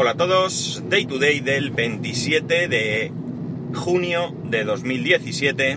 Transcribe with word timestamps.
Hola 0.00 0.12
a 0.12 0.16
todos, 0.16 0.84
Day 0.88 1.06
to 1.06 1.18
Day 1.18 1.40
del 1.40 1.72
27 1.72 2.68
de 2.68 3.10
junio 3.74 4.32
de 4.44 4.62
2017. 4.62 5.76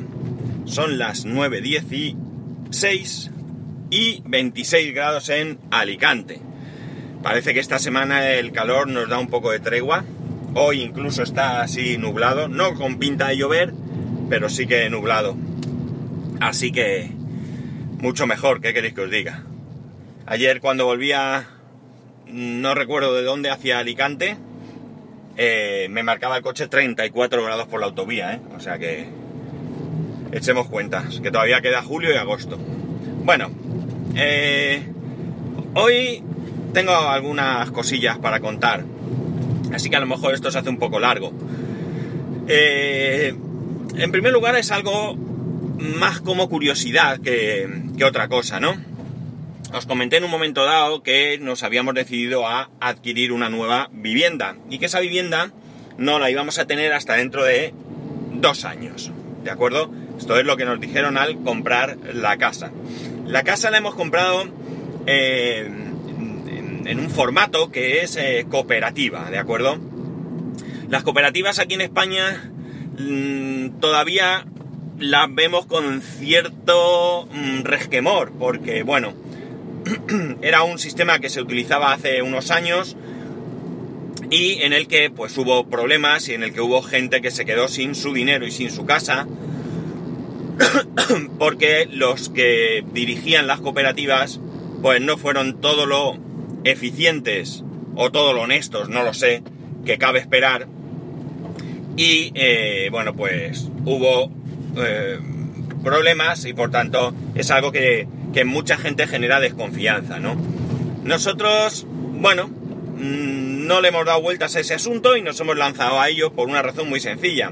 Son 0.66 1.00
las 1.00 1.26
9.16 1.26 3.32
y 3.90 4.22
26 4.24 4.94
grados 4.94 5.30
en 5.30 5.58
Alicante. 5.72 6.40
Parece 7.24 7.56
que 7.56 7.60
esta 7.60 7.80
semana 7.80 8.30
el 8.30 8.52
calor 8.52 8.88
nos 8.88 9.10
da 9.10 9.18
un 9.18 9.28
poco 9.28 9.50
de 9.50 9.60
tregua. 9.60 10.06
Hoy 10.54 10.84
incluso 10.84 11.24
está 11.24 11.62
así 11.62 11.98
nublado, 11.98 12.48
no 12.48 12.76
con 12.76 13.00
pinta 13.00 13.30
de 13.30 13.38
llover, 13.38 13.74
pero 14.30 14.50
sí 14.50 14.68
que 14.68 14.88
nublado. 14.92 15.36
Así 16.40 16.72
que 16.72 17.10
mucho 17.98 18.28
mejor, 18.28 18.62
¿qué 18.62 18.72
queréis 18.72 18.94
que 18.94 19.02
os 19.02 19.10
diga? 19.10 19.46
Ayer 20.28 20.62
cuando 20.62 20.86
volvía 20.86 21.48
no 22.32 22.74
recuerdo 22.76 23.14
de 23.16 23.24
dónde 23.24 23.50
hacia 23.50 23.80
Alicante, 23.80 24.38
eh, 25.38 25.88
me 25.90 26.04
marcaba 26.04 26.38
el 26.38 26.44
coche 26.44 26.68
34 26.68 27.44
grados 27.44 27.68
por 27.68 27.80
la 27.80 27.88
autovía, 27.88 28.34
¿eh? 28.34 28.42
O 28.56 28.60
sea 28.60 28.78
que 28.78 29.08
echemos 30.32 30.68
cuentas, 30.68 31.20
que 31.20 31.32
todavía 31.32 31.62
queda 31.62 31.82
julio 31.82 32.12
y 32.14 32.18
agosto. 32.18 32.58
Bueno, 33.24 33.50
eh, 34.16 34.84
hoy 35.74 36.24
tengo 36.74 36.94
algunas 36.94 37.72
cosillas 37.72 38.18
para 38.18 38.40
contar, 38.40 38.84
así 39.74 39.90
que 39.90 39.96
a 39.96 40.00
lo 40.00 40.08
mejor 40.08 40.34
esto 40.34 40.52
se 40.52 40.60
hace 40.60 40.70
un 40.70 40.80
poco 40.80 41.00
largo. 41.00 41.34
en 42.48 44.12
primer 44.12 44.34
lugar 44.34 44.56
es 44.56 44.72
algo 44.72 45.16
más 45.78 46.22
como 46.22 46.50
curiosidad 46.50 47.20
que, 47.20 47.68
que 47.98 48.04
otra 48.06 48.28
cosa, 48.28 48.60
¿no? 48.60 48.91
Os 49.74 49.86
comenté 49.86 50.18
en 50.18 50.26
un 50.26 50.32
momento 50.32 50.66
dado 50.66 51.04
que 51.04 51.38
nos 51.40 51.64
habíamos 51.64 51.96
decidido 51.96 52.48
a 52.48 52.70
adquirir 52.80 53.32
una 53.32 53.50
nueva 53.50 53.90
vivienda 53.92 54.58
y 54.70 54.80
que 54.80 54.88
esa 54.88 55.00
vivienda 55.00 55.52
no 55.98 56.20
la 56.20 56.30
íbamos 56.30 56.60
a 56.60 56.68
tener 56.68 56.94
hasta 56.94 57.16
dentro 57.16 57.44
de 57.44 57.74
dos 58.34 58.66
años. 58.66 59.12
¿De 59.44 59.52
acuerdo? 59.52 59.92
Esto 60.18 60.38
es 60.38 60.46
lo 60.46 60.58
que 60.58 60.66
nos 60.66 60.80
dijeron 60.80 61.18
al 61.18 61.42
comprar 61.42 61.98
la 62.14 62.38
casa. 62.38 62.72
La 63.26 63.44
casa 63.44 63.72
la 63.72 63.78
hemos 63.78 63.96
comprado 63.96 64.44
eh, 65.08 65.68
en, 66.86 67.00
un 67.00 67.10
formato 67.10 67.72
que 67.72 68.02
es 68.02 68.18
eh, 68.18 68.46
cooperativa, 68.50 69.32
¿de 69.32 69.38
acuerdo? 69.38 69.78
Las 70.90 71.04
cooperativas 71.04 71.60
aquí 71.60 71.76
en 71.76 71.82
España 71.82 72.52
mm, 73.00 73.80
todavía 73.80 74.46
las 75.00 75.34
vemos 75.34 75.66
con 75.66 76.02
cierto 76.02 77.28
mm, 77.32 77.64
resquemor, 77.64 78.34
porque 78.38 78.84
bueno, 78.84 79.14
era 80.42 80.64
un 80.64 80.80
sistema 80.80 81.20
que 81.20 81.30
se 81.30 81.42
utilizaba 81.42 81.94
hace 81.94 82.22
unos 82.22 82.52
años 82.52 82.96
y 84.30 84.62
en 84.62 84.74
el 84.74 84.88
que 84.88 85.10
pues 85.10 85.38
hubo 85.38 85.68
problemas 85.68 86.30
y 86.30 86.34
en 86.34 86.44
el 86.44 86.54
que 86.54 86.62
hubo 86.62 86.82
gente 86.82 87.22
que 87.22 87.32
se 87.32 87.46
quedó 87.46 87.68
sin 87.68 87.96
su 87.96 88.14
dinero 88.14 88.46
y 88.46 88.52
sin 88.52 88.72
su 88.72 88.86
casa 88.86 89.28
porque 91.40 91.88
los 91.92 92.30
que 92.30 92.84
dirigían 92.94 93.48
las 93.48 93.60
cooperativas 93.60 94.40
pues 94.82 95.02
no 95.02 95.18
fueron 95.18 95.60
todo 95.60 95.86
lo 95.86 96.18
eficientes 96.64 97.64
o 97.96 98.12
todo 98.12 98.34
lo 98.34 98.42
honestos, 98.42 98.90
no 98.90 99.04
lo 99.04 99.14
sé, 99.14 99.44
que 99.86 99.98
cabe 99.98 100.20
esperar. 100.20 100.68
Y 101.98 102.32
eh, 102.36 102.88
bueno 102.92 103.16
pues 103.16 103.70
hubo 103.86 104.32
eh, 104.78 105.20
problemas 105.84 106.46
y 106.46 106.54
por 106.54 106.72
tanto 106.72 107.14
es 107.36 107.52
algo 107.52 107.72
que 107.72 108.08
que 108.34 108.46
mucha 108.46 108.78
gente 108.78 109.08
genera 109.08 109.40
desconfianza, 109.40 110.20
¿no? 110.20 110.36
Nosotros, 111.04 111.86
bueno, 111.88 112.48
mm, 112.48 113.66
no 113.68 113.82
le 113.82 113.90
hemos 113.90 114.06
dado 114.06 114.22
vueltas 114.22 114.56
a 114.56 114.60
ese 114.60 114.74
asunto 114.74 115.18
y 115.18 115.22
nos 115.22 115.40
hemos 115.40 115.58
lanzado 115.58 116.00
a 116.00 116.10
ello 116.10 116.32
por 116.32 116.48
una 116.48 116.62
razón 116.62 116.90
muy 116.90 117.00
sencilla. 117.00 117.52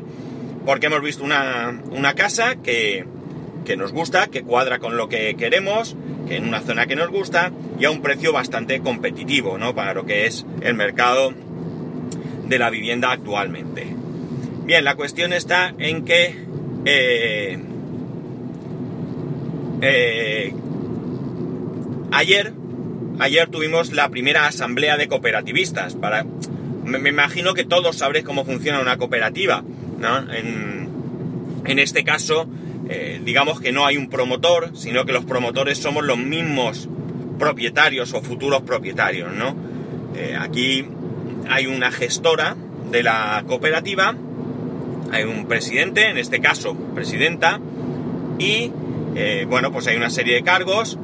Porque 0.66 0.88
hemos 0.88 1.02
visto 1.02 1.24
una, 1.24 2.14
casa 2.16 2.56
que, 2.56 3.06
que 3.66 3.78
nos 3.78 3.92
gusta, 3.92 4.28
que 4.28 4.44
cuadra 4.44 4.80
con 4.80 4.98
lo 4.98 5.10
que 5.10 5.36
queremos, 5.36 5.96
que 6.28 6.36
en 6.36 6.48
una 6.48 6.62
zona 6.62 6.86
que 6.86 6.96
nos 6.96 7.10
gusta 7.10 7.52
y 7.80 7.86
a 7.86 7.92
un 7.92 8.02
precio 8.02 8.32
bastante 8.34 8.82
competitivo, 8.82 9.58
¿no? 9.58 9.74
Para 9.74 9.94
lo 9.94 10.06
que 10.06 10.26
es 10.26 10.46
el 10.62 10.76
mercado 10.76 11.34
de 12.48 12.60
la 12.60 12.70
vivienda 12.70 13.12
actualmente. 13.12 13.88
Bien, 14.66 14.84
la 14.84 14.96
cuestión 14.96 15.34
está 15.34 15.74
en 15.80 16.06
que 16.06 16.36
eh, 16.86 17.58
eh, 19.82 20.54
Ayer, 22.12 22.54
ayer 23.20 23.48
tuvimos 23.50 23.92
la 23.92 24.10
primera 24.10 24.48
asamblea 24.48 24.98
de 24.98 25.08
cooperativistas. 25.08 25.96
Para, 25.96 26.26
me, 26.84 27.10
imagino 27.10 27.54
que 27.54 27.64
todos 27.64 27.98
sabréis 27.98 28.26
cómo 28.26 28.46
funciona 28.46 28.80
una 28.80 28.98
cooperativa. 28.98 29.64
¿no? 30.00 30.32
En, 30.34 31.80
este 31.80 32.04
caso, 32.04 32.48
eh, 32.90 33.22
digamos 33.24 33.62
que 33.62 33.72
no 33.72 33.86
hay 33.86 33.96
un 33.96 34.10
promotor, 34.10 34.72
sino 34.76 35.06
que 35.06 35.14
los 35.14 35.26
promotores 35.26 35.78
somos 35.78 36.04
los 36.04 36.18
mismos 36.18 36.90
propietarios 37.38 38.14
o 38.14 38.22
futuros 38.22 38.64
propietarios. 38.64 39.32
¿no? 39.34 39.56
Eh, 40.16 40.36
aquí 40.40 40.86
hay 41.48 41.68
una 41.68 41.92
gestora 41.92 42.56
de 42.92 43.04
la 43.04 43.44
cooperativa, 43.48 44.16
hay 45.12 45.24
un 45.26 45.48
presidente, 45.48 46.10
en 46.10 46.18
este 46.18 46.40
caso 46.40 46.76
presidenta, 46.96 47.60
y 48.40 48.72
eh, 49.16 49.46
bueno, 49.48 49.72
pues 49.72 49.86
hay 49.88 49.96
una 49.96 50.10
serie 50.10 50.36
de 50.36 50.44
cargos 50.44 50.98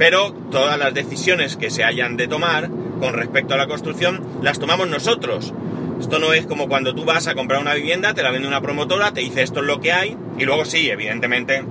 pero 0.00 0.32
todas 0.32 0.78
las 0.78 0.94
decisiones 0.94 1.58
que 1.58 1.68
se 1.68 1.84
hayan 1.84 2.16
de 2.16 2.26
tomar 2.26 2.70
con 3.00 3.12
respecto 3.12 3.52
a 3.52 3.58
la 3.58 3.66
construcción 3.66 4.40
las 4.40 4.58
tomamos 4.58 4.88
nosotros. 4.88 5.52
Esto 6.00 6.18
no 6.18 6.32
es 6.32 6.46
como 6.46 6.70
cuando 6.70 6.94
tú 6.94 7.04
vas 7.04 7.26
a 7.26 7.34
comprar 7.34 7.60
una 7.60 7.74
vivienda, 7.74 8.14
te 8.14 8.22
la 8.22 8.30
vende 8.30 8.48
una 8.48 8.62
promotora, 8.62 9.12
te 9.12 9.20
dice 9.20 9.42
esto 9.42 9.60
es 9.60 9.66
lo 9.66 9.78
que 9.78 9.92
hay, 9.92 10.16
y 10.38 10.46
luego 10.46 10.64
sí, 10.64 10.88
evidentemente 10.88 11.62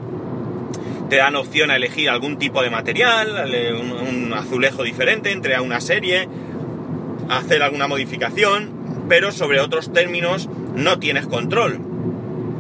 te 1.09 1.15
dan 1.15 1.35
opción 1.35 1.71
a 1.71 1.77
elegir 1.77 2.07
algún 2.07 2.37
tipo 2.37 2.61
de 2.61 2.69
material, 2.69 3.49
un, 3.81 4.31
azulejo 4.31 4.83
diferente, 4.83 5.31
entre 5.31 5.59
una 5.59 5.81
serie, 5.81 6.29
hacer 7.29 7.63
alguna 7.63 7.87
modificación, 7.87 9.05
pero 9.09 9.31
sobre 9.31 9.59
otros 9.59 9.91
términos 9.91 10.47
no 10.75 10.99
tienes 10.99 11.25
control. 11.25 11.79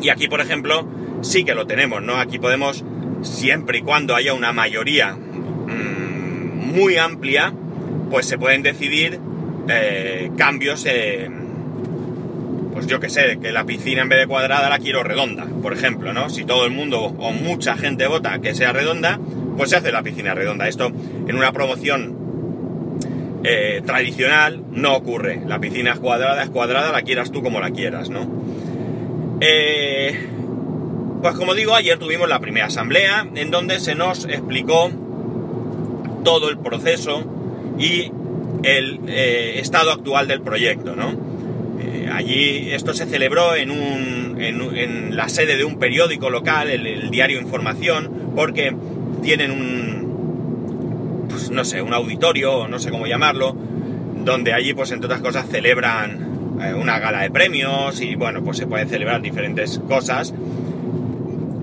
Y 0.01 0.09
aquí, 0.09 0.27
por 0.27 0.41
ejemplo, 0.41 0.87
sí 1.21 1.43
que 1.43 1.53
lo 1.53 1.67
tenemos, 1.67 2.01
¿no? 2.01 2.15
Aquí 2.15 2.39
podemos, 2.39 2.83
siempre 3.21 3.77
y 3.77 3.81
cuando 3.83 4.15
haya 4.15 4.33
una 4.33 4.51
mayoría 4.51 5.15
muy 6.69 6.97
amplia, 6.97 7.53
pues 8.09 8.25
se 8.25 8.37
pueden 8.37 8.63
decidir 8.63 9.19
eh, 9.69 10.31
cambios, 10.37 10.85
pues 12.73 12.87
yo 12.87 12.99
que 12.99 13.09
sé, 13.09 13.39
que 13.41 13.51
la 13.51 13.65
piscina 13.65 14.01
en 14.01 14.09
vez 14.09 14.19
de 14.19 14.27
cuadrada 14.27 14.69
la 14.69 14.79
quiero 14.79 15.03
redonda, 15.03 15.45
por 15.61 15.73
ejemplo, 15.73 16.13
¿no? 16.13 16.29
Si 16.29 16.45
todo 16.45 16.65
el 16.65 16.71
mundo 16.71 17.01
o 17.01 17.31
mucha 17.31 17.75
gente 17.75 18.07
vota 18.07 18.39
que 18.39 18.55
sea 18.55 18.71
redonda, 18.71 19.19
pues 19.57 19.71
se 19.71 19.75
hace 19.75 19.91
la 19.91 20.01
piscina 20.01 20.33
redonda. 20.33 20.67
Esto 20.67 20.87
en 20.87 21.35
una 21.35 21.51
promoción 21.51 22.17
eh, 23.43 23.81
tradicional 23.85 24.63
no 24.71 24.95
ocurre. 24.95 25.41
La 25.45 25.59
piscina 25.59 25.93
es 25.93 25.99
cuadrada, 25.99 26.43
es 26.43 26.49
cuadrada, 26.49 26.91
la 26.91 27.01
quieras 27.01 27.31
tú 27.31 27.41
como 27.41 27.59
la 27.59 27.71
quieras, 27.71 28.09
¿no? 28.09 28.27
Eh, 29.41 30.27
pues 31.21 31.35
como 31.35 31.55
digo, 31.55 31.75
ayer 31.75 31.97
tuvimos 31.97 32.27
la 32.27 32.39
primera 32.39 32.67
asamblea 32.67 33.27
en 33.35 33.51
donde 33.51 33.79
se 33.79 33.95
nos 33.95 34.25
explicó 34.25 34.91
todo 36.23 36.49
el 36.49 36.57
proceso 36.57 37.23
y 37.77 38.11
el 38.63 38.99
eh, 39.07 39.59
estado 39.59 39.91
actual 39.91 40.27
del 40.27 40.41
proyecto, 40.41 40.95
¿no? 40.95 41.13
Eh, 41.81 42.09
allí 42.11 42.71
esto 42.71 42.93
se 42.93 43.05
celebró 43.05 43.55
en, 43.55 43.71
un, 43.71 44.37
en, 44.39 45.15
la 45.15 45.29
sede 45.29 45.57
de 45.57 45.63
un 45.65 45.79
periódico 45.79 46.29
local, 46.29 46.69
el, 46.69 47.09
diario 47.09 47.39
Información, 47.39 48.31
porque 48.35 48.75
tienen 49.23 49.51
un, 49.51 51.27
pues, 51.29 51.49
no 51.51 51.63
sé, 51.63 51.81
un 51.81 51.93
auditorio, 51.93 52.67
no 52.67 52.79
sé 52.79 52.91
cómo 52.91 53.07
llamarlo, 53.07 53.55
donde 54.23 54.53
allí, 54.53 54.73
pues 54.73 54.91
entre 54.91 55.05
otras 55.05 55.21
cosas, 55.21 55.47
celebran 55.49 56.57
eh, 56.61 56.73
una 56.73 56.99
gala 56.99 57.21
de 57.21 57.31
premios 57.31 58.01
y 58.01 58.15
bueno, 58.15 58.43
pues 58.43 58.57
se 58.57 58.67
pueden 58.67 58.89
celebrar 58.89 59.21
diferentes 59.21 59.79
cosas 59.87 60.33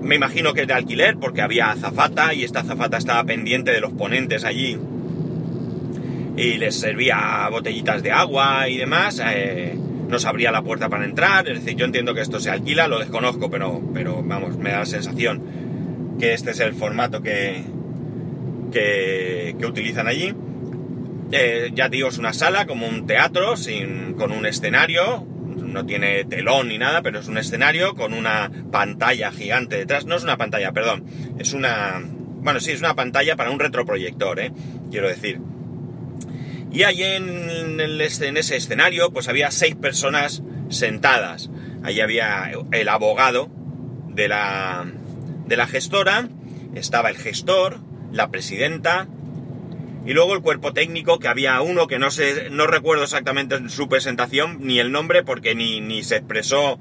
me 0.07 0.15
imagino 0.15 0.53
que 0.53 0.61
es 0.61 0.67
de 0.67 0.73
alquiler 0.73 1.17
porque 1.17 1.41
había 1.41 1.69
azafata 1.69 2.33
y 2.33 2.43
esta 2.43 2.61
azafata 2.61 2.97
estaba 2.97 3.23
pendiente 3.25 3.71
de 3.71 3.81
los 3.81 3.91
ponentes 3.93 4.45
allí 4.45 4.79
y 6.37 6.57
les 6.57 6.79
servía 6.79 7.47
botellitas 7.51 8.01
de 8.03 8.11
agua 8.11 8.69
y 8.69 8.77
demás. 8.77 9.21
Eh, 9.25 9.77
nos 10.07 10.25
abría 10.25 10.51
la 10.51 10.61
puerta 10.61 10.87
para 10.87 11.03
entrar. 11.03 11.49
Es 11.49 11.59
decir, 11.59 11.77
yo 11.77 11.85
entiendo 11.85 12.13
que 12.13 12.21
esto 12.21 12.39
se 12.39 12.49
alquila, 12.49 12.87
lo 12.87 12.99
desconozco, 12.99 13.49
pero, 13.49 13.81
pero 13.93 14.23
vamos, 14.23 14.57
me 14.57 14.71
da 14.71 14.79
la 14.79 14.85
sensación 14.85 15.41
que 16.19 16.33
este 16.33 16.51
es 16.51 16.59
el 16.59 16.73
formato 16.73 17.21
que, 17.21 17.63
que, 18.71 19.65
utilizan 19.65 20.07
allí. 20.07 20.33
Eh, 21.31 21.71
ya 21.75 21.89
digo, 21.89 22.07
es 22.07 22.17
una 22.17 22.33
sala 22.33 22.65
como 22.65 22.87
un 22.87 23.05
teatro 23.05 23.57
sin, 23.57 24.13
con 24.13 24.31
un 24.31 24.45
escenario, 24.45 25.25
no 25.57 25.85
tiene 25.85 26.23
telón 26.25 26.69
ni 26.69 26.77
nada, 26.77 27.01
pero 27.01 27.19
es 27.19 27.27
un 27.27 27.37
escenario 27.37 27.95
con 27.95 28.13
una 28.13 28.51
pantalla 28.71 29.31
gigante 29.31 29.77
detrás. 29.77 30.05
No 30.05 30.15
es 30.15 30.23
una 30.23 30.37
pantalla, 30.37 30.71
perdón, 30.71 31.05
es 31.39 31.53
una... 31.53 32.01
Bueno, 32.03 32.59
sí, 32.59 32.71
es 32.71 32.79
una 32.79 32.95
pantalla 32.95 33.35
para 33.35 33.51
un 33.51 33.59
retroproyector, 33.59 34.39
¿eh? 34.39 34.51
quiero 34.91 35.09
decir. 35.09 35.39
Y 36.71 36.83
allí 36.83 37.03
en, 37.03 37.79
en 37.79 38.37
ese 38.37 38.55
escenario 38.55 39.11
pues 39.11 39.27
había 39.27 39.51
seis 39.51 39.75
personas 39.75 40.43
sentadas. 40.69 41.49
Allí 41.83 42.01
había 42.01 42.51
el 42.71 42.89
abogado 42.89 43.49
de 44.09 44.27
la, 44.27 44.85
de 45.45 45.57
la 45.57 45.67
gestora, 45.67 46.29
estaba 46.75 47.09
el 47.09 47.17
gestor, 47.17 47.79
la 48.11 48.29
presidenta, 48.29 49.07
y 50.07 50.13
luego 50.13 50.33
el 50.33 50.41
cuerpo 50.41 50.71
técnico, 50.71 51.19
que 51.19 51.27
había 51.27 51.59
uno 51.59 51.85
que 51.87 51.99
no 51.99 52.11
sé, 52.11 52.49
no 52.49 52.65
recuerdo 52.65 53.03
exactamente 53.03 53.67
su 53.67 53.89
presentación, 53.89 54.59
ni 54.61 54.79
el 54.79 54.93
nombre, 54.93 55.21
porque 55.21 55.53
ni, 55.53 55.81
ni 55.81 56.01
se 56.01 56.15
expresó 56.15 56.79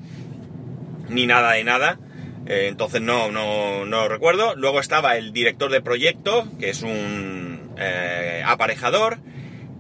ni 1.09 1.27
nada 1.27 1.53
de 1.53 1.65
nada. 1.65 1.99
Eh, 2.47 2.67
entonces 2.69 3.03
no, 3.03 3.33
no, 3.33 3.85
no 3.85 4.07
recuerdo. 4.07 4.55
Luego 4.55 4.79
estaba 4.79 5.17
el 5.17 5.33
director 5.33 5.73
de 5.73 5.81
proyecto, 5.81 6.47
que 6.61 6.71
es 6.71 6.83
un 6.83 7.73
eh, 7.79 8.45
aparejador. 8.47 9.19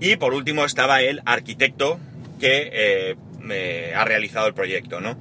Y 0.00 0.16
por 0.16 0.34
último 0.34 0.64
estaba 0.64 1.02
el 1.02 1.22
arquitecto 1.24 2.00
que 2.40 2.68
eh, 2.72 3.94
ha 3.94 4.04
realizado 4.04 4.48
el 4.48 4.54
proyecto, 4.54 5.00
¿no? 5.00 5.16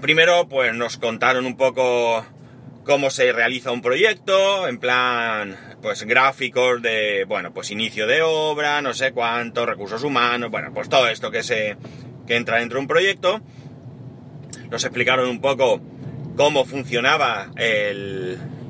Primero, 0.00 0.48
pues 0.48 0.74
nos 0.74 0.96
contaron 0.96 1.46
un 1.46 1.56
poco 1.56 2.26
cómo 2.84 3.10
se 3.10 3.32
realiza 3.32 3.70
un 3.70 3.80
proyecto, 3.80 4.66
en 4.66 4.78
plan, 4.78 5.56
pues 5.82 6.02
gráficos 6.04 6.82
de, 6.82 7.24
bueno, 7.24 7.52
pues 7.52 7.70
inicio 7.70 8.06
de 8.06 8.22
obra, 8.22 8.82
no 8.82 8.94
sé 8.94 9.12
cuántos, 9.12 9.66
recursos 9.66 10.02
humanos, 10.02 10.50
bueno, 10.50 10.72
pues 10.72 10.88
todo 10.88 11.08
esto 11.08 11.30
que 11.30 11.42
se, 11.42 11.76
que 12.26 12.36
entra 12.36 12.58
dentro 12.58 12.78
de 12.78 12.82
un 12.82 12.88
proyecto. 12.88 13.40
Nos 14.70 14.84
explicaron 14.84 15.28
un 15.28 15.40
poco 15.40 15.80
cómo 16.36 16.64
funcionaba 16.64 17.50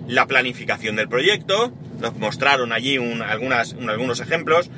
la 0.07 0.27
planificación 0.27 0.97
del 0.97 1.09
proyecto, 1.09 1.73
nos 2.01 2.17
mostraron 2.17 2.73
allí 2.73 2.97
algunas, 2.97 3.75
algunos 3.75 4.21
ejemplos, 4.21 4.71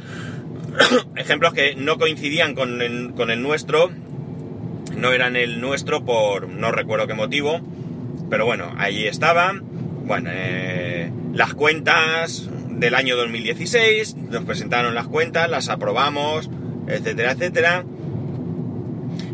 ejemplos 1.17 1.53
que 1.53 1.75
no 1.77 1.99
coincidían 1.99 2.55
con 2.55 2.81
el, 2.81 3.13
con 3.15 3.31
el 3.31 3.43
nuestro, 3.43 3.91
no 4.97 5.13
eran 5.13 5.37
el 5.37 5.61
nuestro 5.61 6.05
por 6.05 6.49
no 6.49 6.73
recuerdo 6.73 7.07
qué 7.07 7.15
motivo, 7.15 7.61
pero 8.29 8.47
bueno, 8.47 8.73
allí 8.79 9.07
estaban. 9.07 9.70
Bueno, 10.07 10.31
eh, 10.33 11.11
las 11.33 11.55
cuentas 11.55 12.49
del 12.69 12.95
año 12.95 13.17
2016, 13.17 14.17
nos 14.17 14.45
presentaron 14.45 14.95
las 14.95 15.07
cuentas, 15.07 15.49
las 15.49 15.69
aprobamos, 15.69 16.51
etcétera, 16.89 17.33
etcétera. 17.33 17.85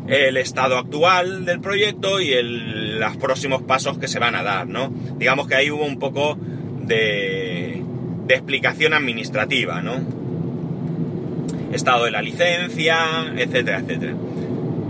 El 0.09 0.37
estado 0.37 0.79
actual 0.79 1.45
del 1.45 1.61
proyecto 1.61 2.21
y 2.21 2.33
los 2.43 3.17
próximos 3.17 3.63
pasos 3.63 3.99
que 3.99 4.09
se 4.09 4.19
van 4.19 4.35
a 4.35 4.43
dar, 4.43 4.67
¿no? 4.67 4.93
Digamos 5.19 5.49
que 5.49 5.57
ahí 5.57 5.71
hubo 5.71 5.85
un 5.85 5.99
poco 5.99 6.39
de, 6.83 7.83
de 8.27 8.35
explicación 8.35 8.95
administrativa, 8.95 9.83
¿no? 9.83 9.95
Estado 11.73 12.05
de 12.05 12.11
la 12.11 12.23
licencia, 12.23 12.99
etcétera, 13.37 13.79
etcétera. 13.81 14.15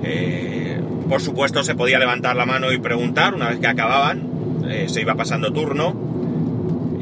Eh, 0.02 0.80
por 1.08 1.20
supuesto 1.20 1.62
se 1.64 1.74
podía 1.74 1.98
levantar 1.98 2.36
la 2.36 2.46
mano 2.46 2.72
y 2.72 2.78
preguntar 2.78 3.34
una 3.34 3.48
vez 3.48 3.58
que 3.58 3.66
acababan, 3.66 4.35
eh, 4.68 4.88
se 4.88 5.00
iba 5.00 5.14
pasando 5.14 5.52
turno 5.52 5.94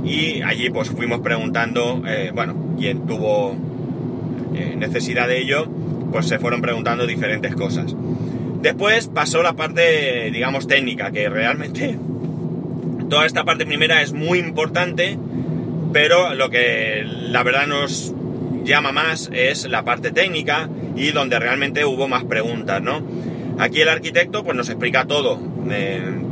y 0.04 0.42
allí 0.42 0.70
pues 0.70 0.90
fuimos 0.90 1.20
preguntando, 1.20 2.02
eh, 2.06 2.30
bueno, 2.34 2.54
quien 2.78 3.06
tuvo 3.06 3.56
eh, 4.54 4.74
necesidad 4.76 5.26
de 5.28 5.40
ello, 5.40 5.66
pues 6.12 6.26
se 6.26 6.38
fueron 6.38 6.60
preguntando 6.60 7.06
diferentes 7.06 7.54
cosas. 7.54 7.94
Después 8.60 9.08
pasó 9.08 9.42
la 9.42 9.54
parte, 9.54 10.30
digamos, 10.30 10.66
técnica, 10.66 11.10
que 11.10 11.28
realmente 11.28 11.98
toda 13.08 13.26
esta 13.26 13.44
parte 13.44 13.66
primera 13.66 14.02
es 14.02 14.12
muy 14.12 14.38
importante, 14.38 15.18
pero 15.92 16.34
lo 16.34 16.50
que 16.50 17.04
la 17.04 17.42
verdad 17.42 17.66
nos 17.66 18.14
llama 18.64 18.92
más 18.92 19.30
es 19.32 19.66
la 19.68 19.84
parte 19.84 20.10
técnica 20.10 20.68
y 20.96 21.12
donde 21.12 21.38
realmente 21.38 21.84
hubo 21.84 22.08
más 22.08 22.24
preguntas, 22.24 22.82
¿no? 22.82 23.02
Aquí 23.58 23.80
el 23.80 23.88
arquitecto 23.88 24.42
pues 24.42 24.56
nos 24.56 24.68
explica 24.68 25.04
todo, 25.04 25.38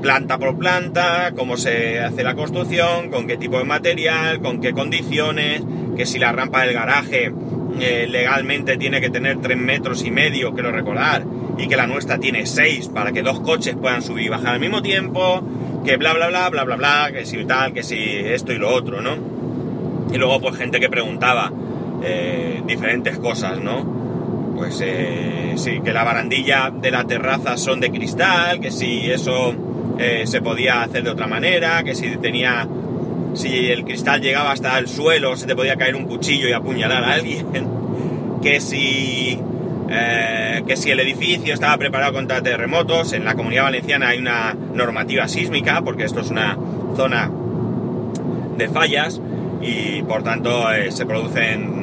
planta 0.02 0.38
por 0.38 0.58
planta, 0.58 1.32
cómo 1.36 1.56
se 1.56 2.00
hace 2.00 2.24
la 2.24 2.34
construcción, 2.34 3.10
con 3.10 3.26
qué 3.26 3.36
tipo 3.36 3.58
de 3.58 3.64
material, 3.64 4.40
con 4.40 4.60
qué 4.60 4.72
condiciones, 4.72 5.62
que 5.96 6.04
si 6.04 6.18
la 6.18 6.32
rampa 6.32 6.62
del 6.62 6.74
garaje 6.74 7.32
eh, 7.80 8.06
legalmente 8.10 8.76
tiene 8.76 9.00
que 9.00 9.08
tener 9.08 9.40
3 9.40 9.56
metros 9.56 10.04
y 10.04 10.10
medio, 10.10 10.52
quiero 10.52 10.72
recordar, 10.72 11.24
y 11.58 11.68
que 11.68 11.76
la 11.76 11.86
nuestra 11.86 12.18
tiene 12.18 12.46
6 12.46 12.88
para 12.88 13.12
que 13.12 13.22
dos 13.22 13.40
coches 13.40 13.76
puedan 13.76 14.02
subir 14.02 14.26
y 14.26 14.28
bajar 14.28 14.54
al 14.54 14.60
mismo 14.60 14.82
tiempo, 14.82 15.42
que 15.84 15.96
bla 15.96 16.14
bla 16.14 16.28
bla 16.28 16.48
bla 16.50 16.64
bla 16.64 16.76
bla, 16.76 17.10
que 17.12 17.24
si 17.24 17.44
tal, 17.44 17.72
que 17.72 17.84
si 17.84 17.96
esto 17.98 18.52
y 18.52 18.58
lo 18.58 18.74
otro, 18.74 19.00
¿no? 19.00 19.16
Y 20.12 20.18
luego 20.18 20.40
pues 20.40 20.56
gente 20.56 20.80
que 20.80 20.88
preguntaba 20.88 21.52
eh, 22.02 22.62
diferentes 22.66 23.18
cosas, 23.18 23.60
¿no? 23.60 24.01
Pues 24.62 24.80
eh, 24.80 25.54
sí, 25.56 25.80
que 25.84 25.92
la 25.92 26.04
barandilla 26.04 26.70
de 26.70 26.92
la 26.92 27.02
terraza 27.04 27.56
son 27.56 27.80
de 27.80 27.90
cristal, 27.90 28.60
que 28.60 28.70
si 28.70 29.10
eso 29.10 29.52
eh, 29.98 30.22
se 30.24 30.40
podía 30.40 30.82
hacer 30.82 31.02
de 31.02 31.10
otra 31.10 31.26
manera, 31.26 31.82
que 31.82 31.96
si 31.96 32.16
tenía, 32.18 32.68
si 33.34 33.72
el 33.72 33.82
cristal 33.82 34.20
llegaba 34.20 34.52
hasta 34.52 34.78
el 34.78 34.86
suelo, 34.86 35.36
se 35.36 35.48
te 35.48 35.56
podía 35.56 35.74
caer 35.74 35.96
un 35.96 36.04
cuchillo 36.04 36.48
y 36.48 36.52
apuñalar 36.52 37.02
a 37.02 37.14
alguien, 37.14 37.44
que 38.40 38.60
si, 38.60 39.36
eh, 39.90 40.62
que 40.64 40.76
si 40.76 40.92
el 40.92 41.00
edificio 41.00 41.54
estaba 41.54 41.76
preparado 41.76 42.12
contra 42.12 42.40
terremotos, 42.40 43.14
en 43.14 43.24
la 43.24 43.34
comunidad 43.34 43.64
valenciana 43.64 44.10
hay 44.10 44.18
una 44.18 44.54
normativa 44.74 45.26
sísmica, 45.26 45.82
porque 45.82 46.04
esto 46.04 46.20
es 46.20 46.30
una 46.30 46.56
zona 46.94 47.28
de 48.58 48.68
fallas 48.68 49.20
y 49.60 50.02
por 50.02 50.22
tanto 50.22 50.66
se 50.90 51.04
producen 51.04 51.82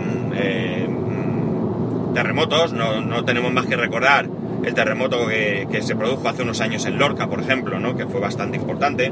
terremotos, 2.13 2.73
no, 2.73 3.23
tenemos 3.25 3.51
más 3.51 3.65
que 3.65 3.75
recordar 3.75 4.27
el 4.63 4.73
terremoto 4.73 5.27
que, 5.27 5.81
se 5.81 5.95
produjo 5.95 6.27
hace 6.27 6.43
unos 6.43 6.61
años 6.61 6.85
en 6.85 6.97
Lorca, 6.97 7.27
por 7.27 7.39
ejemplo, 7.39 7.79
¿no? 7.79 7.95
que 7.95 8.05
fue 8.05 8.19
bastante 8.19 8.57
importante. 8.57 9.11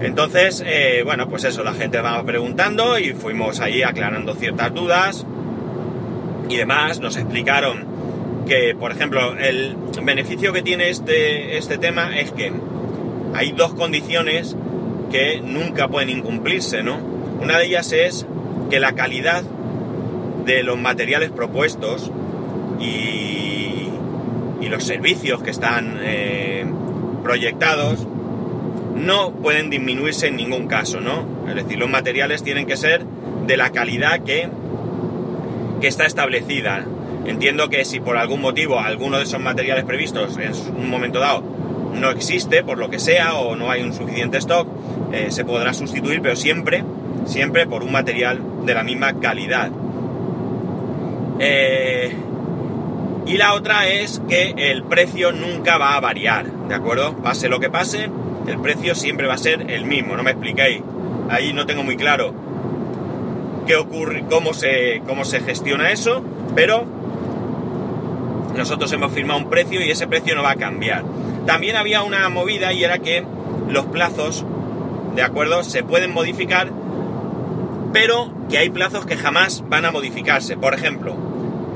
Entonces, 0.00 0.62
eh, 0.66 1.02
bueno, 1.04 1.28
pues 1.28 1.44
eso, 1.44 1.64
la 1.64 1.72
gente 1.72 2.00
va 2.00 2.22
preguntando 2.22 2.98
y 2.98 3.12
fuimos 3.12 3.60
ahí 3.60 3.82
aclarando 3.82 4.34
ciertas 4.34 4.72
dudas 4.74 5.26
y 6.48 6.56
demás. 6.56 7.00
Nos 7.00 7.16
explicaron 7.16 7.86
que, 8.46 8.74
por 8.78 8.92
ejemplo, 8.92 9.36
el 9.38 9.76
beneficio 10.02 10.52
que 10.52 10.62
tiene 10.62 10.90
este, 10.90 11.56
este 11.56 11.78
tema 11.78 12.18
es 12.18 12.30
que 12.32 12.52
hay 13.34 13.52
dos 13.52 13.74
condiciones 13.74 14.56
que 15.10 15.40
nunca 15.40 15.88
pueden 15.88 16.10
incumplirse, 16.10 16.82
¿no? 16.82 16.98
Una 17.40 17.58
de 17.58 17.66
ellas 17.66 17.92
es 17.92 18.26
que 18.70 18.80
la 18.80 18.92
calidad 18.92 19.44
de 20.46 20.62
los 20.62 20.78
materiales 20.78 21.30
propuestos 21.30 22.10
y, 22.80 23.52
los 24.66 24.82
servicios 24.82 25.44
que 25.44 25.50
están 25.52 25.96
eh, 26.02 26.66
proyectados 27.22 28.04
no 28.96 29.30
pueden 29.30 29.70
disminuirse 29.70 30.26
en 30.26 30.36
ningún 30.36 30.66
caso, 30.66 31.00
¿no? 31.00 31.24
Es 31.48 31.54
decir, 31.54 31.78
los 31.78 31.88
materiales 31.88 32.42
tienen 32.42 32.66
que 32.66 32.76
ser 32.76 33.04
de 33.46 33.56
la 33.56 33.70
calidad 33.70 34.24
que, 34.24 34.48
que 35.80 35.86
está 35.86 36.04
establecida. 36.04 36.84
Entiendo 37.26 37.68
que 37.68 37.84
si 37.84 38.00
por 38.00 38.16
algún 38.16 38.40
motivo 38.40 38.80
alguno 38.80 39.18
de 39.18 39.22
esos 39.22 39.40
materiales 39.40 39.84
previstos 39.84 40.36
en 40.36 40.52
un 40.76 40.90
momento 40.90 41.20
dado 41.20 41.44
no 41.94 42.10
existe, 42.10 42.62
por 42.62 42.78
lo 42.78 42.90
que 42.90 42.98
sea, 42.98 43.34
o 43.34 43.56
no 43.56 43.70
hay 43.70 43.82
un 43.82 43.92
suficiente 43.92 44.38
stock, 44.38 44.68
eh, 45.12 45.28
se 45.30 45.44
podrá 45.44 45.72
sustituir, 45.74 46.20
pero 46.20 46.36
siempre, 46.36 46.84
siempre 47.24 47.66
por 47.66 47.82
un 47.82 47.92
material 47.92 48.40
de 48.64 48.74
la 48.74 48.82
misma 48.82 49.18
calidad. 49.20 49.70
Eh, 51.38 52.14
y 53.26 53.36
la 53.36 53.54
otra 53.54 53.88
es 53.88 54.22
que 54.28 54.54
el 54.56 54.84
precio 54.84 55.32
nunca 55.32 55.78
va 55.78 55.96
a 55.96 56.00
variar, 56.00 56.46
¿de 56.46 56.74
acuerdo? 56.74 57.16
Pase 57.16 57.48
lo 57.48 57.58
que 57.58 57.70
pase, 57.70 58.08
el 58.46 58.58
precio 58.60 58.94
siempre 58.94 59.26
va 59.26 59.34
a 59.34 59.38
ser 59.38 59.70
el 59.70 59.84
mismo, 59.84 60.16
no 60.16 60.22
me 60.22 60.30
expliquéis. 60.30 60.82
Ahí 61.28 61.52
no 61.52 61.66
tengo 61.66 61.82
muy 61.82 61.96
claro 61.96 62.32
qué 63.66 63.74
ocurre, 63.76 64.24
cómo 64.30 64.54
se, 64.54 65.02
cómo 65.06 65.24
se 65.24 65.40
gestiona 65.40 65.90
eso, 65.90 66.22
pero 66.54 66.84
nosotros 68.56 68.92
hemos 68.92 69.12
firmado 69.12 69.40
un 69.40 69.50
precio 69.50 69.84
y 69.84 69.90
ese 69.90 70.06
precio 70.06 70.36
no 70.36 70.42
va 70.42 70.52
a 70.52 70.56
cambiar. 70.56 71.04
También 71.46 71.76
había 71.76 72.02
una 72.02 72.28
movida 72.28 72.72
y 72.72 72.84
era 72.84 72.98
que 72.98 73.24
los 73.68 73.86
plazos, 73.86 74.44
¿de 75.16 75.22
acuerdo? 75.22 75.64
Se 75.64 75.82
pueden 75.82 76.12
modificar 76.14 76.70
pero 77.96 78.30
que 78.50 78.58
hay 78.58 78.68
plazos 78.68 79.06
que 79.06 79.16
jamás 79.16 79.64
van 79.70 79.86
a 79.86 79.90
modificarse. 79.90 80.58
Por 80.58 80.74
ejemplo, 80.74 81.16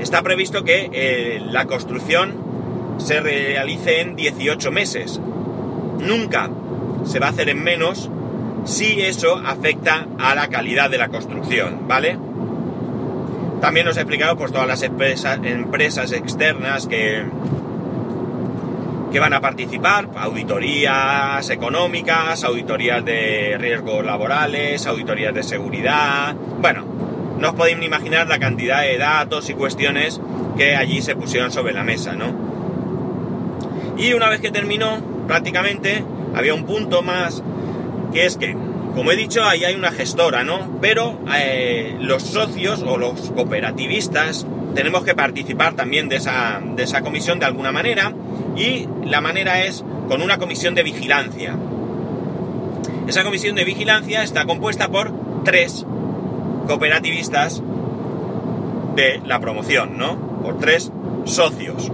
está 0.01 0.21
previsto 0.23 0.63
que 0.63 0.89
eh, 0.91 1.41
la 1.45 1.65
construcción 1.65 2.97
se 2.97 3.19
realice 3.19 4.01
en 4.01 4.15
18 4.15 4.71
meses. 4.71 5.19
Nunca 5.99 6.49
se 7.05 7.19
va 7.19 7.27
a 7.27 7.29
hacer 7.29 7.49
en 7.49 7.63
menos 7.63 8.09
si 8.65 9.01
eso 9.01 9.37
afecta 9.37 10.07
a 10.19 10.35
la 10.35 10.47
calidad 10.47 10.89
de 10.89 10.97
la 10.97 11.09
construcción, 11.09 11.87
¿vale? 11.87 12.17
También 13.59 13.85
nos 13.85 13.97
he 13.97 14.01
explicado 14.01 14.35
pues 14.37 14.51
todas 14.51 14.67
las 14.67 14.81
empresas 14.81 16.11
externas 16.11 16.87
que, 16.87 17.23
que 19.11 19.19
van 19.19 19.33
a 19.33 19.41
participar, 19.41 20.09
auditorías 20.15 21.47
económicas, 21.49 22.43
auditorías 22.43 23.05
de 23.05 23.55
riesgos 23.59 24.03
laborales, 24.03 24.85
auditorías 24.87 25.33
de 25.33 25.43
seguridad, 25.43 26.35
bueno, 26.59 27.10
no 27.41 27.49
os 27.49 27.55
podéis 27.55 27.77
ni 27.79 27.87
imaginar 27.87 28.27
la 28.27 28.37
cantidad 28.37 28.81
de 28.83 28.97
datos 28.99 29.49
y 29.49 29.55
cuestiones 29.55 30.21
que 30.57 30.75
allí 30.75 31.01
se 31.01 31.15
pusieron 31.15 31.51
sobre 31.51 31.73
la 31.73 31.83
mesa, 31.83 32.13
¿no? 32.13 32.51
Y 33.97 34.13
una 34.13 34.29
vez 34.29 34.41
que 34.41 34.51
terminó, 34.51 35.01
prácticamente, 35.27 36.03
había 36.35 36.53
un 36.53 36.65
punto 36.65 37.01
más, 37.01 37.41
que 38.13 38.25
es 38.27 38.37
que, 38.37 38.55
como 38.93 39.11
he 39.11 39.15
dicho, 39.15 39.43
ahí 39.43 39.63
hay 39.63 39.73
una 39.73 39.91
gestora, 39.91 40.43
¿no? 40.43 40.77
Pero 40.81 41.19
eh, 41.35 41.97
los 41.99 42.21
socios 42.21 42.83
o 42.83 42.97
los 42.97 43.31
cooperativistas 43.31 44.45
tenemos 44.75 45.03
que 45.03 45.15
participar 45.15 45.73
también 45.73 46.09
de 46.09 46.17
esa, 46.17 46.61
de 46.63 46.83
esa 46.83 47.01
comisión 47.01 47.39
de 47.39 47.45
alguna 47.45 47.71
manera 47.71 48.13
y 48.55 48.87
la 49.03 49.19
manera 49.19 49.63
es 49.63 49.83
con 50.07 50.21
una 50.21 50.37
comisión 50.37 50.75
de 50.75 50.83
vigilancia. 50.83 51.55
Esa 53.07 53.23
comisión 53.23 53.55
de 53.55 53.65
vigilancia 53.65 54.21
está 54.21 54.45
compuesta 54.45 54.89
por 54.89 55.11
tres 55.43 55.85
cooperativistas 56.71 57.61
de 58.95 59.21
la 59.25 59.41
promoción, 59.41 59.97
¿no? 59.97 60.15
Por 60.41 60.57
tres 60.59 60.89
socios. 61.25 61.91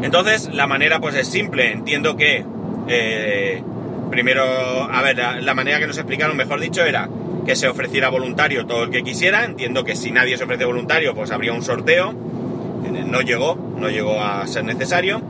Entonces, 0.00 0.48
la 0.54 0.66
manera 0.66 1.00
pues 1.00 1.14
es 1.14 1.28
simple. 1.28 1.70
Entiendo 1.70 2.16
que, 2.16 2.46
eh, 2.88 3.62
primero, 4.10 4.42
a 4.42 5.02
ver, 5.02 5.18
la, 5.18 5.54
manera 5.54 5.78
que 5.78 5.86
nos 5.86 5.98
explicaron, 5.98 6.34
mejor 6.34 6.60
dicho, 6.60 6.82
era 6.82 7.10
que 7.44 7.56
se 7.56 7.68
ofreciera 7.68 8.08
voluntario 8.08 8.64
todo 8.64 8.84
el 8.84 8.90
que 8.90 9.02
quisiera. 9.02 9.44
Entiendo 9.44 9.84
que 9.84 9.96
si 9.96 10.10
nadie 10.10 10.38
se 10.38 10.44
ofrece 10.44 10.64
voluntario, 10.64 11.14
pues 11.14 11.30
habría 11.30 11.52
un 11.52 11.62
sorteo. 11.62 12.14
No 12.14 13.20
llegó, 13.20 13.58
no 13.76 13.90
llegó 13.90 14.22
a 14.22 14.46
ser 14.46 14.64
necesario. 14.64 15.20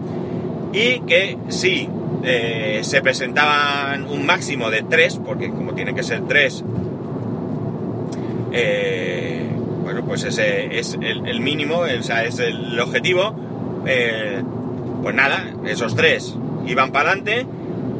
Y 0.72 1.00
que 1.00 1.38
si 1.48 1.88
eh, 2.22 2.80
se 2.84 3.02
presentaban 3.02 4.06
un 4.06 4.26
máximo 4.26 4.70
de 4.70 4.82
tres, 4.82 5.20
porque 5.24 5.50
como 5.50 5.74
tiene 5.74 5.92
que 5.92 6.04
ser 6.04 6.22
tres, 6.28 6.64
eh, 8.54 9.46
bueno, 9.82 10.04
pues 10.04 10.24
ese 10.24 10.78
es 10.78 10.96
el, 11.00 11.40
mínimo, 11.40 11.80
o 11.80 12.02
sea, 12.02 12.24
es 12.24 12.38
el 12.38 12.78
objetivo. 12.80 13.34
Eh, 13.86 14.42
pues 15.02 15.14
nada, 15.14 15.52
esos 15.66 15.94
tres 15.94 16.34
iban 16.66 16.90
para 16.90 17.10
adelante 17.10 17.46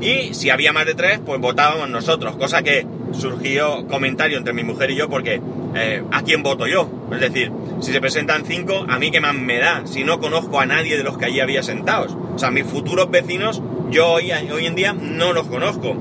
y 0.00 0.32
si 0.32 0.49
había 0.49 0.73
más 0.73 0.87
de 0.87 0.94
tres, 0.94 1.20
pues 1.25 1.40
votábamos 1.40 1.90
nosotros, 1.90 2.37
cosa 2.37 2.62
que 2.62 2.87
surgió 3.12 3.87
comentario 3.87 4.38
entre 4.38 4.54
mi 4.54 4.64
mujer 4.64 4.90
y 4.90 4.96
yo 4.96 5.11
porque 5.11 5.40
¿a 6.11 6.23
quién 6.23 6.42
voto 6.42 6.66
yo? 6.66 6.88
Es 7.12 7.20
decir, 7.20 7.52
si 7.80 7.92
se 7.92 8.00
presentan 8.00 8.44
cinco, 8.46 8.87
a 8.88 8.99
mí 8.99 9.11
qué 9.11 9.20
más 9.20 9.34
me 9.34 9.58
da, 9.58 9.82
si 9.87 10.04
no 10.04 10.20
conozco 10.20 10.61
a 10.61 10.66
nadie 10.66 10.96
de 10.96 11.02
los 11.02 11.18
que 11.18 11.26
allí 11.26 11.40
había 11.40 11.62
sentados. 11.62 12.16
O 12.34 12.38
sea, 12.38 12.50
mis 12.50 12.64
futuros 12.64 13.11
vecinos 13.11 13.61
yo 13.90 14.14
hoy 14.14 14.30
en 14.30 14.75
día 14.75 14.92
no 14.92 15.32
los 15.32 15.46
conozco. 15.46 15.96